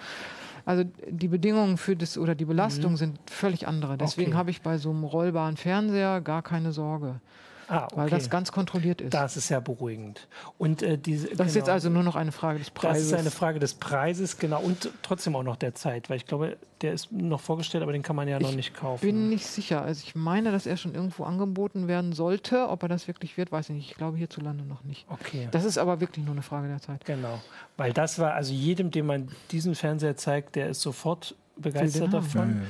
[0.66, 2.96] Also die Bedingungen für das oder die Belastung mhm.
[2.96, 3.96] sind völlig andere.
[3.96, 4.38] Deswegen okay.
[4.38, 7.20] habe ich bei so einem rollbaren Fernseher gar keine Sorge.
[7.68, 7.96] Ah, okay.
[7.96, 9.12] Weil das ganz kontrolliert ist.
[9.12, 10.28] Das ist ja beruhigend.
[10.58, 11.74] Und, äh, diese, das genau, ist jetzt genau.
[11.74, 13.10] also nur noch eine Frage des Preises.
[13.10, 14.60] Das ist eine Frage des Preises, genau.
[14.60, 16.08] Und trotzdem auch noch der Zeit.
[16.08, 18.74] Weil ich glaube, der ist noch vorgestellt, aber den kann man ja ich noch nicht
[18.74, 19.04] kaufen.
[19.04, 19.82] Ich bin nicht sicher.
[19.82, 22.68] Also ich meine, dass er schon irgendwo angeboten werden sollte.
[22.68, 23.90] Ob er das wirklich wird, weiß ich nicht.
[23.90, 25.06] Ich glaube hierzulande noch nicht.
[25.08, 25.48] Okay.
[25.50, 27.04] Das ist aber wirklich nur eine Frage der Zeit.
[27.04, 27.40] Genau.
[27.76, 32.62] Weil das war, also jedem, dem man diesen Fernseher zeigt, der ist sofort begeistert davon.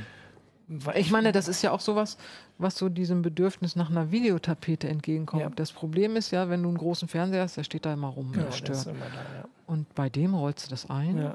[0.69, 0.95] Ja, ja.
[0.97, 2.19] Ich meine, das ist ja auch sowas,
[2.59, 5.43] was so diesem Bedürfnis nach einer Videotapete entgegenkommt.
[5.43, 5.51] Ja.
[5.51, 8.33] Das Problem ist ja, wenn du einen großen Fernseher hast, der steht da immer rum,
[8.37, 8.87] ja, stört.
[8.87, 9.49] Immer da, ja.
[9.67, 11.35] Und bei dem rollst du das ein.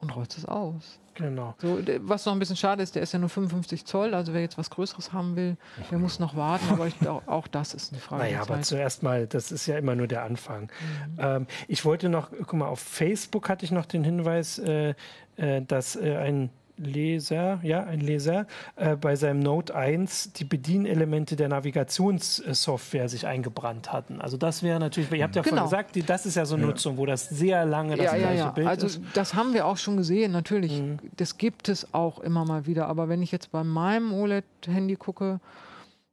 [0.00, 0.98] und rollst es aus.
[1.14, 1.54] Genau.
[1.58, 4.40] So, was noch ein bisschen schade ist, der ist ja nur 55 Zoll, also wer
[4.40, 5.56] jetzt was Größeres haben will,
[5.90, 8.24] der muss noch warten, aber ich, auch, auch das ist eine Frage.
[8.24, 10.62] Naja, aber zuerst mal, das ist ja immer nur der Anfang.
[10.62, 11.18] Mhm.
[11.18, 14.94] Ähm, ich wollte noch, guck mal, auf Facebook hatte ich noch den Hinweis, äh,
[15.36, 18.46] äh, dass äh, ein Leser, ja, ein Leser,
[18.76, 24.20] äh, bei seinem Note 1 die Bedienelemente der Navigationssoftware sich eingebrannt hatten.
[24.20, 25.56] Also das wäre natürlich, ihr habt ja genau.
[25.56, 26.70] vorhin gesagt, die, das ist ja so eine ja.
[26.70, 28.50] Nutzung, wo das sehr lange das ja, gleiche ja, ja.
[28.50, 28.98] Bild also, ist.
[28.98, 30.80] Also das haben wir auch schon gesehen, natürlich.
[30.80, 30.98] Mhm.
[31.16, 32.88] Das gibt es auch immer mal wieder.
[32.88, 35.40] Aber wenn ich jetzt bei meinem OLED-Handy gucke,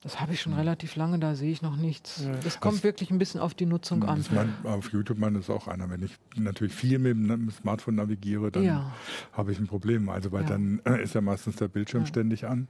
[0.01, 2.23] das habe ich schon relativ lange, da sehe ich noch nichts.
[2.23, 2.31] Ja.
[2.41, 4.23] Das kommt das wirklich ein bisschen auf die Nutzung an.
[4.31, 5.89] Man, auf YouTube man ist auch einer.
[5.89, 8.93] Wenn ich natürlich viel mit dem Smartphone navigiere, dann ja.
[9.33, 10.07] habe ich ein Problem.
[10.07, 10.49] Also weil ja.
[10.49, 12.69] dann ist ja meistens der Bildschirm ständig an.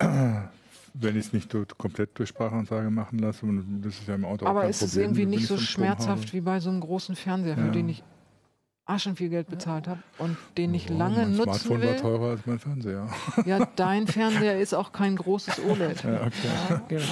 [0.96, 4.46] Wenn ich es nicht komplett durch Sprachansage machen lasse, und das ist ja im Auto
[4.46, 7.56] Aber auch kein es ist irgendwie nicht so schmerzhaft wie bei so einem großen Fernseher,
[7.56, 8.04] für den ich
[8.86, 11.88] Aschen viel Geld bezahlt habe und den ich oh, lange mein nutzen Smartphone will.
[11.88, 13.08] war teurer als mein Fernseher.
[13.46, 16.04] Ja, dein Fernseher ist auch kein großes OLED.
[16.04, 16.30] Ja, okay.
[16.68, 17.02] ja, genau.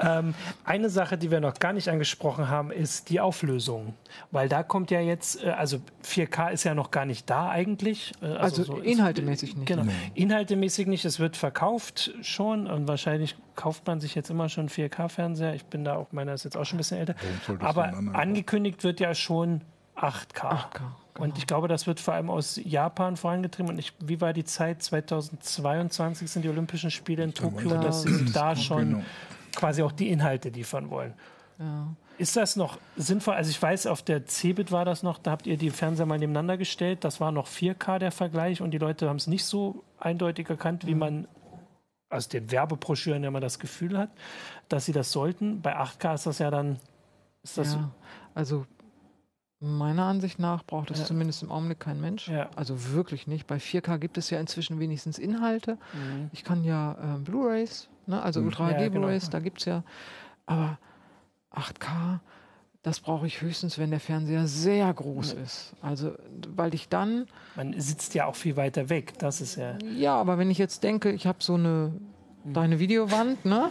[0.00, 3.94] ähm, eine Sache, die wir noch gar nicht angesprochen haben, ist die Auflösung.
[4.32, 8.12] Weil da kommt ja jetzt, äh, also 4K ist ja noch gar nicht da eigentlich.
[8.20, 9.66] Äh, also, also so inhaltemäßig nicht.
[9.66, 11.04] Genau, inhaltemäßig nicht.
[11.04, 15.54] Es wird verkauft schon und wahrscheinlich kauft man sich jetzt immer schon 4K-Fernseher.
[15.54, 17.14] Ich bin da auch, meiner ist jetzt auch schon ein bisschen älter.
[17.60, 19.60] Aber angekündigt wird ja schon
[20.00, 20.40] 8K.
[20.40, 20.62] 8K.
[20.74, 20.90] Genau.
[21.18, 23.70] Und ich glaube, das wird vor allem aus Japan vorangetrieben.
[23.70, 24.82] Und ich, wie war die Zeit?
[24.82, 29.04] 2022 sind die Olympischen Spiele in Tokio, ja, dass sie da schon genau.
[29.54, 31.14] quasi auch die Inhalte liefern wollen.
[31.58, 31.88] Ja.
[32.16, 33.34] Ist das noch sinnvoll?
[33.34, 36.18] Also ich weiß, auf der Cebit war das noch, da habt ihr die Fernseher mal
[36.18, 37.04] nebeneinander gestellt.
[37.04, 40.86] Das war noch 4K der Vergleich und die Leute haben es nicht so eindeutig erkannt,
[40.86, 40.98] wie mhm.
[40.98, 41.28] man
[42.10, 44.10] aus den Werbebroschüren ja mal das Gefühl hat,
[44.68, 45.62] dass sie das sollten.
[45.62, 46.78] Bei 8K ist das ja dann.
[47.42, 47.90] Ist das ja,
[48.34, 48.66] also
[49.62, 51.04] Meiner Ansicht nach braucht es ja.
[51.04, 52.28] zumindest im Augenblick kein Mensch.
[52.28, 52.48] Ja.
[52.56, 53.46] Also wirklich nicht.
[53.46, 55.76] Bei 4K gibt es ja inzwischen wenigstens Inhalte.
[55.92, 56.30] Mhm.
[56.32, 58.22] Ich kann ja äh, Blu-rays, ne?
[58.22, 58.46] also mhm.
[58.46, 59.32] Ultra HD ja, Blu-rays, genau.
[59.32, 59.84] da gibt es ja.
[60.46, 60.78] Aber
[61.52, 62.20] 8K,
[62.82, 65.42] das brauche ich höchstens, wenn der Fernseher sehr groß mhm.
[65.42, 65.74] ist.
[65.82, 66.14] Also,
[66.48, 67.26] weil ich dann.
[67.54, 69.76] Man sitzt ja auch viel weiter weg, das ist ja.
[69.94, 71.92] Ja, aber wenn ich jetzt denke, ich habe so eine
[72.44, 72.54] mhm.
[72.54, 73.68] deine Videowand, ne?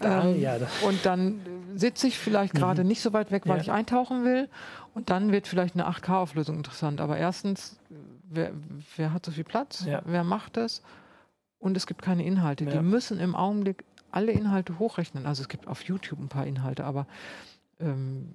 [0.00, 1.40] Da, ähm, ja, und dann
[1.78, 2.58] sitze ich vielleicht mhm.
[2.58, 3.62] gerade nicht so weit weg, weil ja.
[3.62, 4.48] ich eintauchen will.
[4.94, 7.00] Und dann wird vielleicht eine 8K-Auflösung interessant.
[7.00, 7.78] Aber erstens,
[8.28, 8.52] wer,
[8.96, 9.84] wer, hat so viel Platz?
[9.86, 10.02] Ja.
[10.04, 10.82] Wer macht das?
[11.58, 12.64] Und es gibt keine Inhalte.
[12.64, 12.70] Ja.
[12.70, 15.26] Die müssen im Augenblick alle Inhalte hochrechnen.
[15.26, 17.06] Also es gibt auf YouTube ein paar Inhalte, aber
[17.80, 18.30] ähm,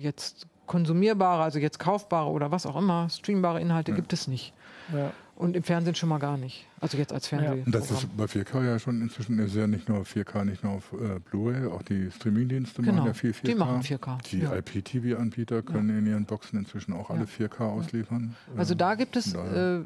[0.00, 3.96] jetzt konsumierbare, also jetzt kaufbare oder was auch immer, streambare Inhalte ja.
[3.96, 4.52] gibt es nicht.
[4.92, 5.12] Ja.
[5.38, 6.66] Und im Fernsehen schon mal gar nicht.
[6.80, 7.62] Also jetzt als Fernsehen.
[7.64, 7.70] Ja.
[7.70, 10.92] Das ist bei 4K ja schon inzwischen ist ja nicht nur 4K, nicht nur auf
[10.92, 12.96] äh, Blu-ray, auch die Streaming-Dienste genau.
[12.96, 13.44] machen ja viel 4K.
[13.44, 14.18] Die machen 4K.
[14.30, 14.56] Die ja.
[14.56, 15.98] IPTV-Anbieter können ja.
[15.98, 18.34] in ihren Boxen inzwischen auch alle 4K ausliefern.
[18.56, 19.84] Also da gibt es äh,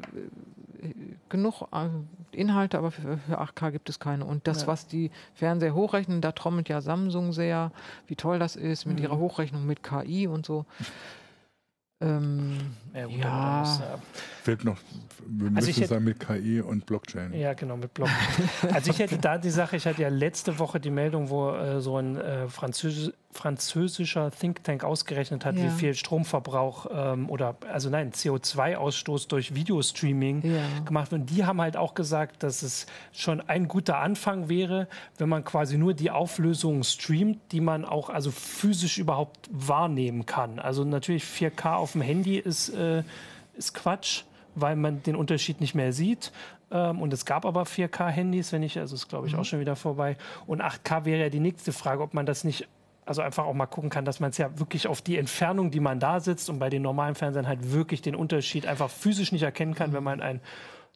[1.29, 1.89] genug äh,
[2.31, 4.25] Inhalte, aber für, für, 8K gibt es keine.
[4.25, 7.71] Und das, was die Fernseher hochrechnen, da trommelt ja Samsung sehr,
[8.07, 9.03] wie toll das ist mit mhm.
[9.03, 10.65] ihrer Hochrechnung mit KI und so.
[12.03, 12.57] Ähm,
[12.93, 13.59] ja, gut, ja.
[13.59, 13.99] Muss, ja.
[14.43, 14.77] Fehlt noch,
[15.25, 17.33] wir also müssen sagen mit KI und Blockchain.
[17.33, 18.49] Ja, genau, mit Blockchain.
[18.73, 21.79] also ich hätte da die Sache, ich hatte ja letzte Woche die Meldung, wo äh,
[21.81, 25.63] so ein äh, Französ französischer Think Tank ausgerechnet hat, ja.
[25.63, 30.61] wie viel Stromverbrauch ähm, oder also nein, CO2-Ausstoß durch Videostreaming ja.
[30.85, 31.21] gemacht wird.
[31.21, 35.43] Und die haben halt auch gesagt, dass es schon ein guter Anfang wäre, wenn man
[35.43, 40.59] quasi nur die Auflösung streamt, die man auch also physisch überhaupt wahrnehmen kann.
[40.59, 43.03] Also natürlich 4K auf dem Handy ist, äh,
[43.55, 44.23] ist Quatsch
[44.55, 46.31] weil man den Unterschied nicht mehr sieht.
[46.71, 49.39] Ähm, und es gab aber 4K-Handys, wenn ich, also ist glaube ich mhm.
[49.39, 50.17] auch schon wieder vorbei.
[50.47, 52.67] Und 8K wäre ja die nächste Frage, ob man das nicht
[53.05, 55.79] also einfach auch mal gucken kann, dass man es ja wirklich auf die Entfernung, die
[55.79, 59.43] man da sitzt und bei den normalen Fernsehern halt wirklich den Unterschied einfach physisch nicht
[59.43, 60.41] erkennen kann, wenn man ein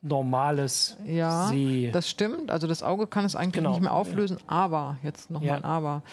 [0.02, 1.90] normales ja, See.
[1.92, 2.52] Das stimmt.
[2.52, 3.72] Also das Auge kann es eigentlich genau.
[3.72, 4.38] nicht mehr auflösen.
[4.48, 5.56] Aber jetzt nochmal ja.
[5.56, 6.04] ein Aber.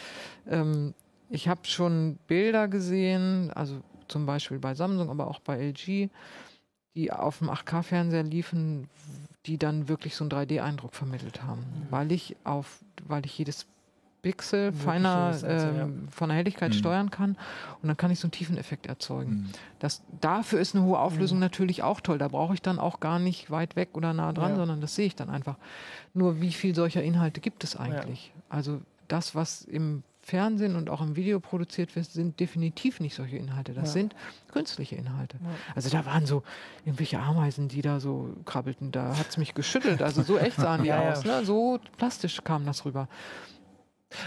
[0.49, 0.95] Ähm,
[1.31, 6.09] ich habe schon Bilder gesehen, also zum Beispiel bei Samsung, aber auch bei LG,
[6.95, 8.89] die auf dem 8K-Fernseher liefen,
[9.47, 11.87] die dann wirklich so einen 3D-Eindruck vermittelt haben, mhm.
[11.91, 13.67] weil ich auf, weil ich jedes
[14.25, 15.89] Pixel feiner ähm, ja.
[16.11, 16.77] von der Helligkeit mhm.
[16.77, 17.37] steuern kann
[17.83, 19.31] und dann kann ich so einen Tiefeneffekt erzeugen.
[19.31, 19.51] Mhm.
[19.81, 21.43] Das, dafür ist eine hohe Auflösung mhm.
[21.43, 22.17] natürlich auch toll.
[22.17, 24.57] Da brauche ich dann auch gar nicht weit weg oder nah dran, ja.
[24.57, 25.57] sondern das sehe ich dann einfach.
[26.15, 28.33] Nur wie viel solcher Inhalte gibt es eigentlich?
[28.35, 28.43] Ja.
[28.49, 33.37] Also das, was im Fernsehen und auch im Video produziert wird, sind definitiv nicht solche
[33.37, 33.75] Inhalte.
[33.75, 33.93] Das ja.
[33.93, 34.17] sind
[34.51, 35.37] künstliche Inhalte.
[35.43, 35.51] Ja.
[35.75, 36.43] Also da waren so
[36.87, 38.91] irgendwelche Ameisen, die da so krabbelten.
[38.91, 40.01] Da hat es mich geschüttelt.
[40.01, 41.25] Also so echt sahen die ja, aus.
[41.25, 41.45] Ne?
[41.45, 43.07] So plastisch kam das rüber.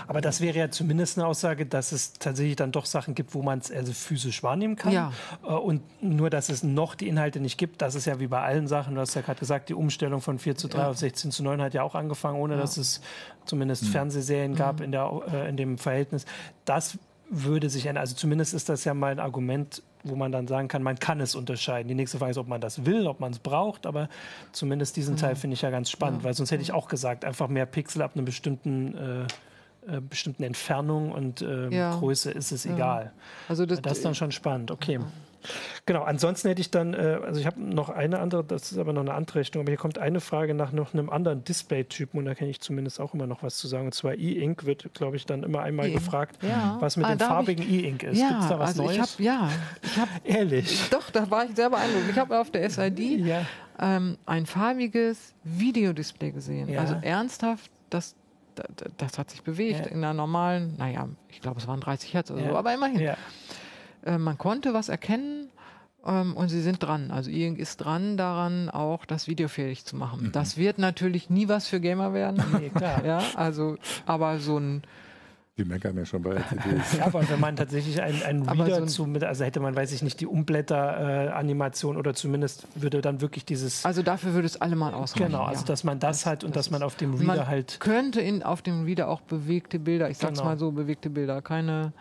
[0.07, 3.41] Aber das wäre ja zumindest eine Aussage, dass es tatsächlich dann doch Sachen gibt, wo
[3.41, 4.91] man es also physisch wahrnehmen kann.
[4.91, 5.11] Ja.
[5.43, 8.41] Äh, und nur, dass es noch die Inhalte nicht gibt, das ist ja wie bei
[8.41, 8.95] allen Sachen.
[8.95, 10.89] Du hast ja gerade gesagt, die Umstellung von 4 zu 3 ja.
[10.89, 12.61] auf 16 zu 9 hat ja auch angefangen, ohne ja.
[12.61, 13.01] dass es
[13.45, 13.87] zumindest mhm.
[13.87, 14.85] Fernsehserien gab mhm.
[14.85, 16.25] in, der, äh, in dem Verhältnis.
[16.65, 16.97] Das
[17.29, 18.01] würde sich ändern.
[18.01, 21.19] Also zumindest ist das ja mal ein Argument, wo man dann sagen kann, man kann
[21.19, 21.87] es unterscheiden.
[21.87, 24.09] Die nächste Frage ist, ob man das will, ob man es braucht, aber
[24.51, 25.19] zumindest diesen mhm.
[25.19, 28.01] Teil finde ich ja ganz spannend, weil sonst hätte ich auch gesagt, einfach mehr Pixel
[28.01, 29.27] ab einem bestimmten äh,
[29.87, 31.97] äh, bestimmten Entfernung und äh, ja.
[31.97, 32.73] Größe ist es ja.
[32.73, 33.11] egal.
[33.47, 34.71] Also das, das, ist dann schon spannend.
[34.71, 34.99] Okay.
[35.85, 38.93] Genau, ansonsten hätte ich dann, äh, also ich habe noch eine andere, das ist aber
[38.93, 42.25] noch eine andere Rechnung, aber hier kommt eine Frage nach noch einem anderen Display-Typen und
[42.25, 43.85] da kann ich zumindest auch immer noch was zu sagen.
[43.85, 46.77] Und zwar E-Ink wird, glaube ich, dann immer einmal e gefragt, ja.
[46.79, 48.19] was mit ah, dem farbigen E-Ink ist.
[48.19, 48.95] Ja, Gibt es da was also Neues?
[48.95, 49.49] Ich hab, ja,
[49.81, 50.09] ich habe.
[50.23, 50.89] Ehrlich?
[50.89, 52.09] Doch, da war ich sehr beeindruckt.
[52.09, 53.45] Ich habe auf der SID ja.
[53.79, 56.69] ähm, ein farbiges Videodisplay gesehen.
[56.69, 56.81] Ja.
[56.81, 58.15] Also ernsthaft, das
[58.97, 59.91] das hat sich bewegt ja.
[59.91, 62.49] in einer normalen, naja, ich glaube, es waren 30 Hertz oder ja.
[62.49, 62.99] so, aber immerhin.
[62.99, 63.17] Ja.
[64.05, 65.49] Äh, man konnte was erkennen
[66.05, 67.11] ähm, und sie sind dran.
[67.11, 70.27] Also Iing ist dran daran, auch das Video fähig zu machen.
[70.27, 70.31] Mhm.
[70.31, 72.43] Das wird natürlich nie was für Gamer werden.
[72.59, 73.03] Nee, klar.
[73.05, 74.83] ja, also, aber so ein
[75.57, 76.93] die meckern ja schon bei LCDs.
[76.99, 79.91] ja, aber wenn man tatsächlich ein, ein Reader so zu, mit, also hätte man, weiß
[79.91, 83.83] ich nicht, die Umblätter-Animation äh, oder zumindest würde dann wirklich dieses.
[83.85, 85.31] Also dafür würde es allemal ausreichen.
[85.31, 87.47] Genau, also dass man das, das hat und das dass man auf dem Reader man
[87.47, 87.79] halt.
[87.79, 90.49] Könnte in, auf dem Reader auch bewegte Bilder, ich sag's genau.
[90.49, 91.93] mal so, bewegte Bilder, keine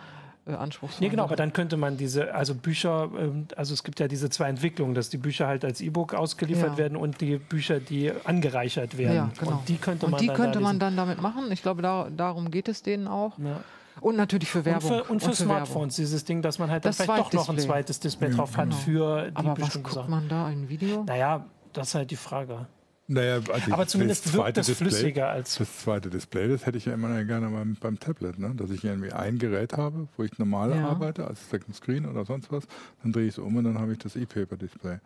[0.46, 1.04] äh, anspruchsvoll.
[1.04, 4.30] Nee, genau, aber dann könnte man diese, also Bücher, ähm, also es gibt ja diese
[4.30, 6.78] zwei Entwicklungen, dass die Bücher halt als E-Book ausgeliefert ja.
[6.78, 9.16] werden und die Bücher, die angereichert werden.
[9.16, 9.52] Ja, genau.
[9.52, 11.50] Und die könnte man, und die dann, könnte da man dann damit machen.
[11.50, 13.38] Ich glaube, da, darum geht es denen auch.
[13.38, 13.60] Ja.
[14.00, 14.90] Und natürlich für Werbung.
[14.90, 15.88] Und für, und für, und für Smartphones, Werbung.
[15.88, 18.70] dieses Ding, dass man halt dann vielleicht doch noch ein zweites Display ja, drauf hat
[18.70, 18.76] genau.
[18.76, 20.10] für die Aber was guckt Sachen.
[20.10, 21.04] man da, ein Video?
[21.04, 22.66] Naja, das ist halt die Frage.
[23.08, 25.56] Naja, also aber zumindest wirkt das Display, flüssiger als.
[25.56, 28.52] Das zweite Display, das hätte ich ja immer gerne beim, beim Tablet, ne?
[28.56, 30.88] dass ich irgendwie ein Gerät habe, wo ich normal ja.
[30.88, 32.64] arbeite, als Second Screen oder sonst was,
[33.02, 34.98] dann drehe ich es um und dann habe ich das E-Paper-Display,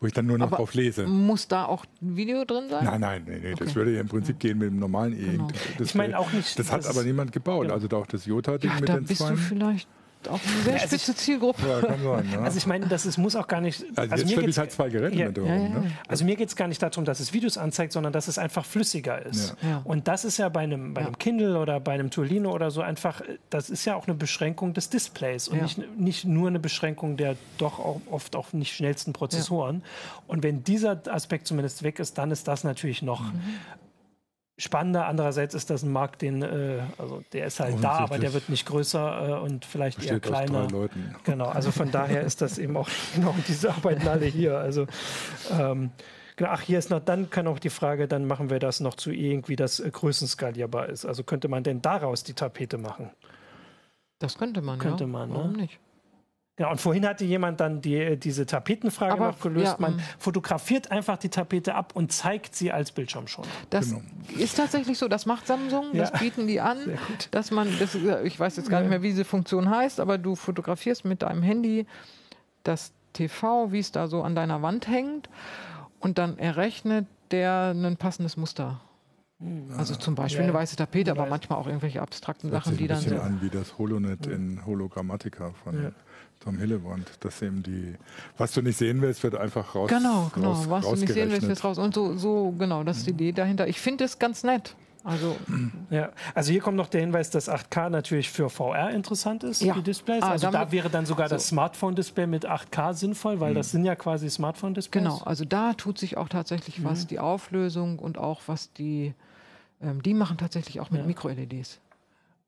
[0.00, 1.06] wo ich dann nur noch aber drauf lese.
[1.06, 2.84] Muss da auch ein Video drin sein?
[2.84, 3.64] Nein, nein, nee, nee, okay.
[3.64, 4.50] das würde ja im Prinzip ja.
[4.50, 5.72] gehen mit dem normalen E-Ink-Display.
[5.76, 5.84] Genau.
[5.84, 6.58] Ich meine auch nicht.
[6.58, 7.72] Das, das hat aber niemand gebaut, ja.
[7.72, 9.30] also auch das Jota-Ding ja, mit da den bist zwei.
[9.30, 9.88] Du vielleicht
[10.28, 11.66] auch eine sehr also spitze Zielgruppe.
[11.66, 12.40] Ja, kann sein, ja.
[12.40, 13.84] Also ich meine, das ist, muss auch gar nicht.
[13.96, 15.92] Also, also jetzt mir ich halt zwei Geräte ja, mit darum, ne?
[16.08, 18.64] Also mir geht es gar nicht darum, dass es Videos anzeigt, sondern dass es einfach
[18.64, 19.56] flüssiger ist.
[19.84, 22.80] Und das ist ja bei einem, bei einem Kindle oder bei einem Tolino oder so
[22.80, 27.16] einfach, das ist ja auch eine Beschränkung des Displays und nicht, nicht nur eine Beschränkung
[27.16, 29.82] der doch auch oft auch nicht schnellsten Prozessoren.
[30.26, 33.40] Und wenn dieser Aspekt zumindest weg ist, dann ist das natürlich noch mhm
[34.58, 35.06] spannender.
[35.06, 38.48] Andererseits ist das ein Markt, den, äh, also der ist halt da, aber der wird
[38.48, 40.66] nicht größer äh, und vielleicht eher kleiner.
[41.24, 44.58] Genau, also von daher ist das eben auch, genau, diese arbeiten alle hier.
[44.58, 44.86] Also
[45.52, 45.90] ähm,
[46.36, 48.94] genau, ach, hier ist noch, dann kann auch die Frage, dann machen wir das noch
[48.94, 51.04] zu irgendwie, das äh, größenskalierbar ist.
[51.04, 53.10] Also könnte man denn daraus die Tapete machen?
[54.18, 55.08] Das könnte man, könnte ja.
[55.08, 55.34] man, ne?
[55.34, 55.78] Warum nicht?
[56.58, 59.72] Ja, und vorhin hatte jemand dann die, diese Tapetenfrage Aber, noch gelöst.
[59.72, 60.00] Ja, Man mm.
[60.18, 63.44] fotografiert einfach die Tapete ab und zeigt sie als Bildschirm schon.
[63.68, 64.00] Das genau.
[64.38, 66.04] ist tatsächlich so, das macht Samsung, ja.
[66.04, 66.78] das bieten die an,
[67.30, 70.34] dass man, das, ich weiß jetzt gar nicht mehr, wie diese Funktion heißt, aber du
[70.34, 71.86] fotografierst mit deinem Handy
[72.62, 75.28] das TV, wie es da so an deiner Wand hängt
[76.00, 78.80] und dann errechnet der ein passendes Muster.
[79.40, 79.66] Hm.
[79.76, 82.96] Also zum Beispiel ja, eine weiße Tapete, aber manchmal auch irgendwelche abstrakten Sachen, die dann.
[82.96, 85.90] Das ein bisschen an wie das Holonet in Hologrammatica von ja.
[86.46, 87.96] Tom Hillebrand, dass eben die,
[88.38, 89.90] was du nicht sehen willst, wird einfach raus.
[89.90, 90.52] Genau, genau.
[90.52, 91.76] Raus, was du nicht sehen willst, wird raus.
[91.76, 93.66] Und so, so genau, das ist die Idee dahinter.
[93.66, 94.76] Ich finde es ganz nett.
[95.02, 95.36] Also,
[95.90, 99.74] ja, also hier kommt noch der Hinweis, dass 8K natürlich für VR interessant ist, ja.
[99.74, 100.22] die Displays.
[100.22, 101.34] Ah, also da wäre dann sogar so.
[101.34, 103.56] das Smartphone-Display mit 8K sinnvoll, weil mhm.
[103.56, 105.02] das sind ja quasi Smartphone-Displays.
[105.04, 107.08] Genau, also da tut sich auch tatsächlich was, mhm.
[107.08, 109.14] die Auflösung und auch was die,
[109.82, 111.06] ähm, die machen tatsächlich auch mit ja.
[111.08, 111.80] Mikro-LEDs.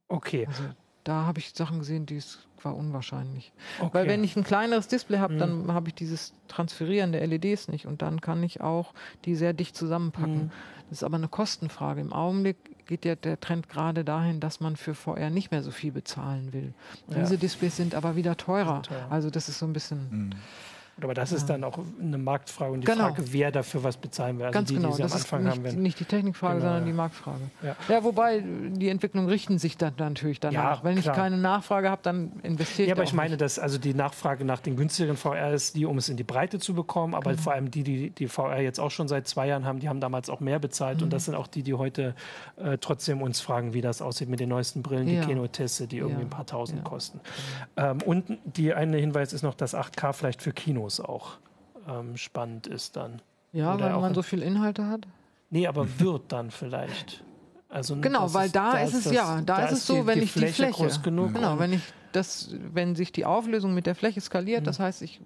[0.09, 0.47] Okay.
[0.47, 0.63] Also
[1.09, 3.53] da habe ich Sachen gesehen, die es war unwahrscheinlich.
[3.79, 3.91] Okay.
[3.93, 5.39] Weil wenn ich ein kleineres Display habe, mhm.
[5.39, 8.93] dann habe ich dieses Transferieren der LEDs nicht und dann kann ich auch
[9.25, 10.45] die sehr dicht zusammenpacken.
[10.45, 10.51] Mhm.
[10.91, 12.01] Das ist aber eine Kostenfrage.
[12.01, 12.57] Im Augenblick
[12.87, 16.53] geht ja der Trend gerade dahin, dass man für VR nicht mehr so viel bezahlen
[16.53, 16.75] will.
[17.09, 17.21] Ja.
[17.21, 18.83] Diese Displays sind aber wieder teurer.
[18.83, 19.07] teuer.
[19.11, 20.09] Also das ist so ein bisschen.
[20.11, 20.31] Mhm.
[21.03, 23.05] Aber das ist dann auch eine Marktfrage und die genau.
[23.05, 24.47] Frage, wer dafür was bezahlen will.
[24.47, 26.87] Also Ganz die, genau, die das ist nicht, haben, nicht, die Technikfrage, genau, sondern ja.
[26.87, 27.51] die Marktfrage.
[27.63, 27.77] Ja.
[27.89, 28.05] ja.
[28.05, 30.79] wobei die Entwicklungen richten sich dann natürlich danach.
[30.79, 31.15] Ja, Wenn klar.
[31.15, 32.89] ich keine Nachfrage habe, dann investiere ich.
[32.89, 33.41] Ja, aber ich meine, nicht.
[33.41, 36.59] dass also die Nachfrage nach den günstigeren VR ist die, um es in die Breite
[36.59, 37.15] zu bekommen.
[37.15, 37.43] Aber genau.
[37.43, 40.01] vor allem die, die die VR jetzt auch schon seit zwei Jahren haben, die haben
[40.01, 40.99] damals auch mehr bezahlt.
[40.99, 41.05] Mhm.
[41.05, 42.15] Und das sind auch die, die heute
[42.57, 46.23] äh, trotzdem uns fragen, wie das aussieht mit den neuesten Brillen, die Kinoteste, die irgendwie
[46.23, 47.21] ein paar Tausend kosten.
[47.77, 50.53] Ähm, und die eine Hinweis ist noch, dass 8K vielleicht für
[50.89, 51.39] Kinos auch
[51.89, 53.21] ähm, spannend ist dann.
[53.53, 55.07] Ja, Oder weil man so viel Inhalte hat?
[55.51, 57.23] Nee, aber wird dann vielleicht.
[57.71, 60.01] Also genau, weil ist, da, da, ist es das, ja, da, da ist es so,
[60.01, 61.83] die, wenn die ich Fläche die Fläche, genau, wenn ich
[62.13, 64.65] das, wenn sich die Auflösung mit der Fläche skaliert, mhm.
[64.65, 65.21] das heißt, ich,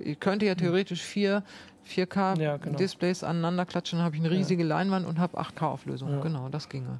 [0.00, 0.58] ich könnte ja mhm.
[0.58, 1.44] theoretisch vier
[1.88, 3.38] 4K-Displays ja, genau.
[3.38, 4.68] aneinander klatschen, habe ich eine riesige ja.
[4.68, 6.10] Leinwand und habe 8K-Auflösung.
[6.10, 6.20] Ja.
[6.20, 6.98] Genau, das ginge.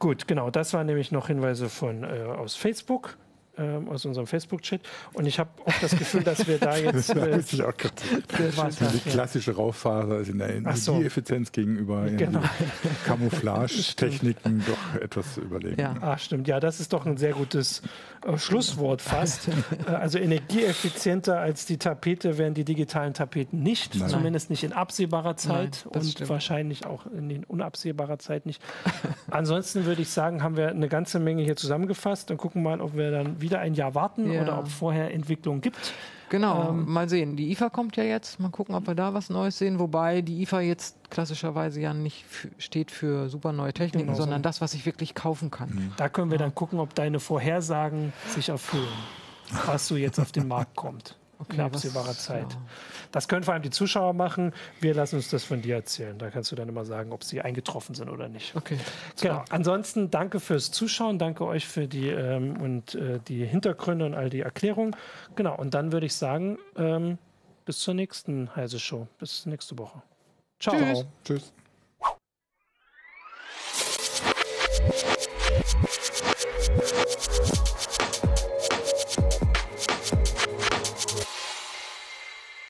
[0.00, 0.50] Gut, genau.
[0.50, 3.16] Das waren nämlich noch Hinweise von äh, aus Facebook
[3.58, 4.80] ähm, aus unserem Facebook-Chat.
[5.12, 7.10] Und ich habe auch das Gefühl, dass wir da jetzt.
[7.10, 7.72] Äh, das auch
[8.92, 11.52] die klassische Rauchphase ist in der Energieeffizienz so.
[11.52, 12.42] gegenüber genau.
[13.06, 15.80] Camouflage-Techniken doch etwas überlegen.
[15.80, 15.94] Ja.
[16.00, 16.48] Ach, stimmt.
[16.48, 17.82] Ja, das ist doch ein sehr gutes
[18.26, 19.48] äh, Schlusswort fast.
[19.86, 24.08] äh, also energieeffizienter als die Tapete werden die digitalen Tapeten nicht, Nein.
[24.08, 26.30] zumindest nicht in absehbarer Zeit Nein, und stimmt.
[26.30, 28.62] wahrscheinlich auch in unabsehbarer Zeit nicht.
[29.30, 32.96] Ansonsten würde ich sagen, haben wir eine ganze Menge hier zusammengefasst und gucken mal, ob
[32.96, 34.42] wir dann wieder ein Jahr warten ja.
[34.42, 35.92] oder ob vorher Entwicklungen gibt.
[36.30, 37.36] Genau, ähm, mal sehen.
[37.36, 38.40] Die IFA kommt ja jetzt.
[38.40, 39.78] Mal gucken, ob wir da was Neues sehen.
[39.78, 42.24] Wobei die IFA jetzt klassischerweise ja nicht
[42.58, 44.44] steht für super neue Techniken, genau sondern so.
[44.44, 45.70] das, was ich wirklich kaufen kann.
[45.70, 45.92] Mhm.
[45.96, 48.88] Da können wir dann gucken, ob deine Vorhersagen sich erfüllen,
[49.66, 52.52] was so jetzt auf den Markt kommt okay, in absehbarer Zeit.
[52.52, 52.58] Ja.
[53.12, 54.52] Das können vor allem die Zuschauer machen.
[54.80, 56.18] Wir lassen uns das von dir erzählen.
[56.18, 58.56] Da kannst du dann immer sagen, ob sie eingetroffen sind oder nicht.
[58.56, 58.78] Okay.
[59.20, 59.44] Genau.
[59.50, 64.30] Ansonsten danke fürs Zuschauen, danke euch für die ähm, und äh, die Hintergründe und all
[64.30, 64.96] die Erklärungen.
[65.36, 65.56] Genau.
[65.56, 67.18] Und dann würde ich sagen, ähm,
[67.64, 69.06] bis zur nächsten Heise Show.
[69.18, 70.02] Bis nächste Woche.
[70.58, 71.04] Ciao.
[71.24, 71.52] Tschüss.
[71.52, 71.52] Tschüss.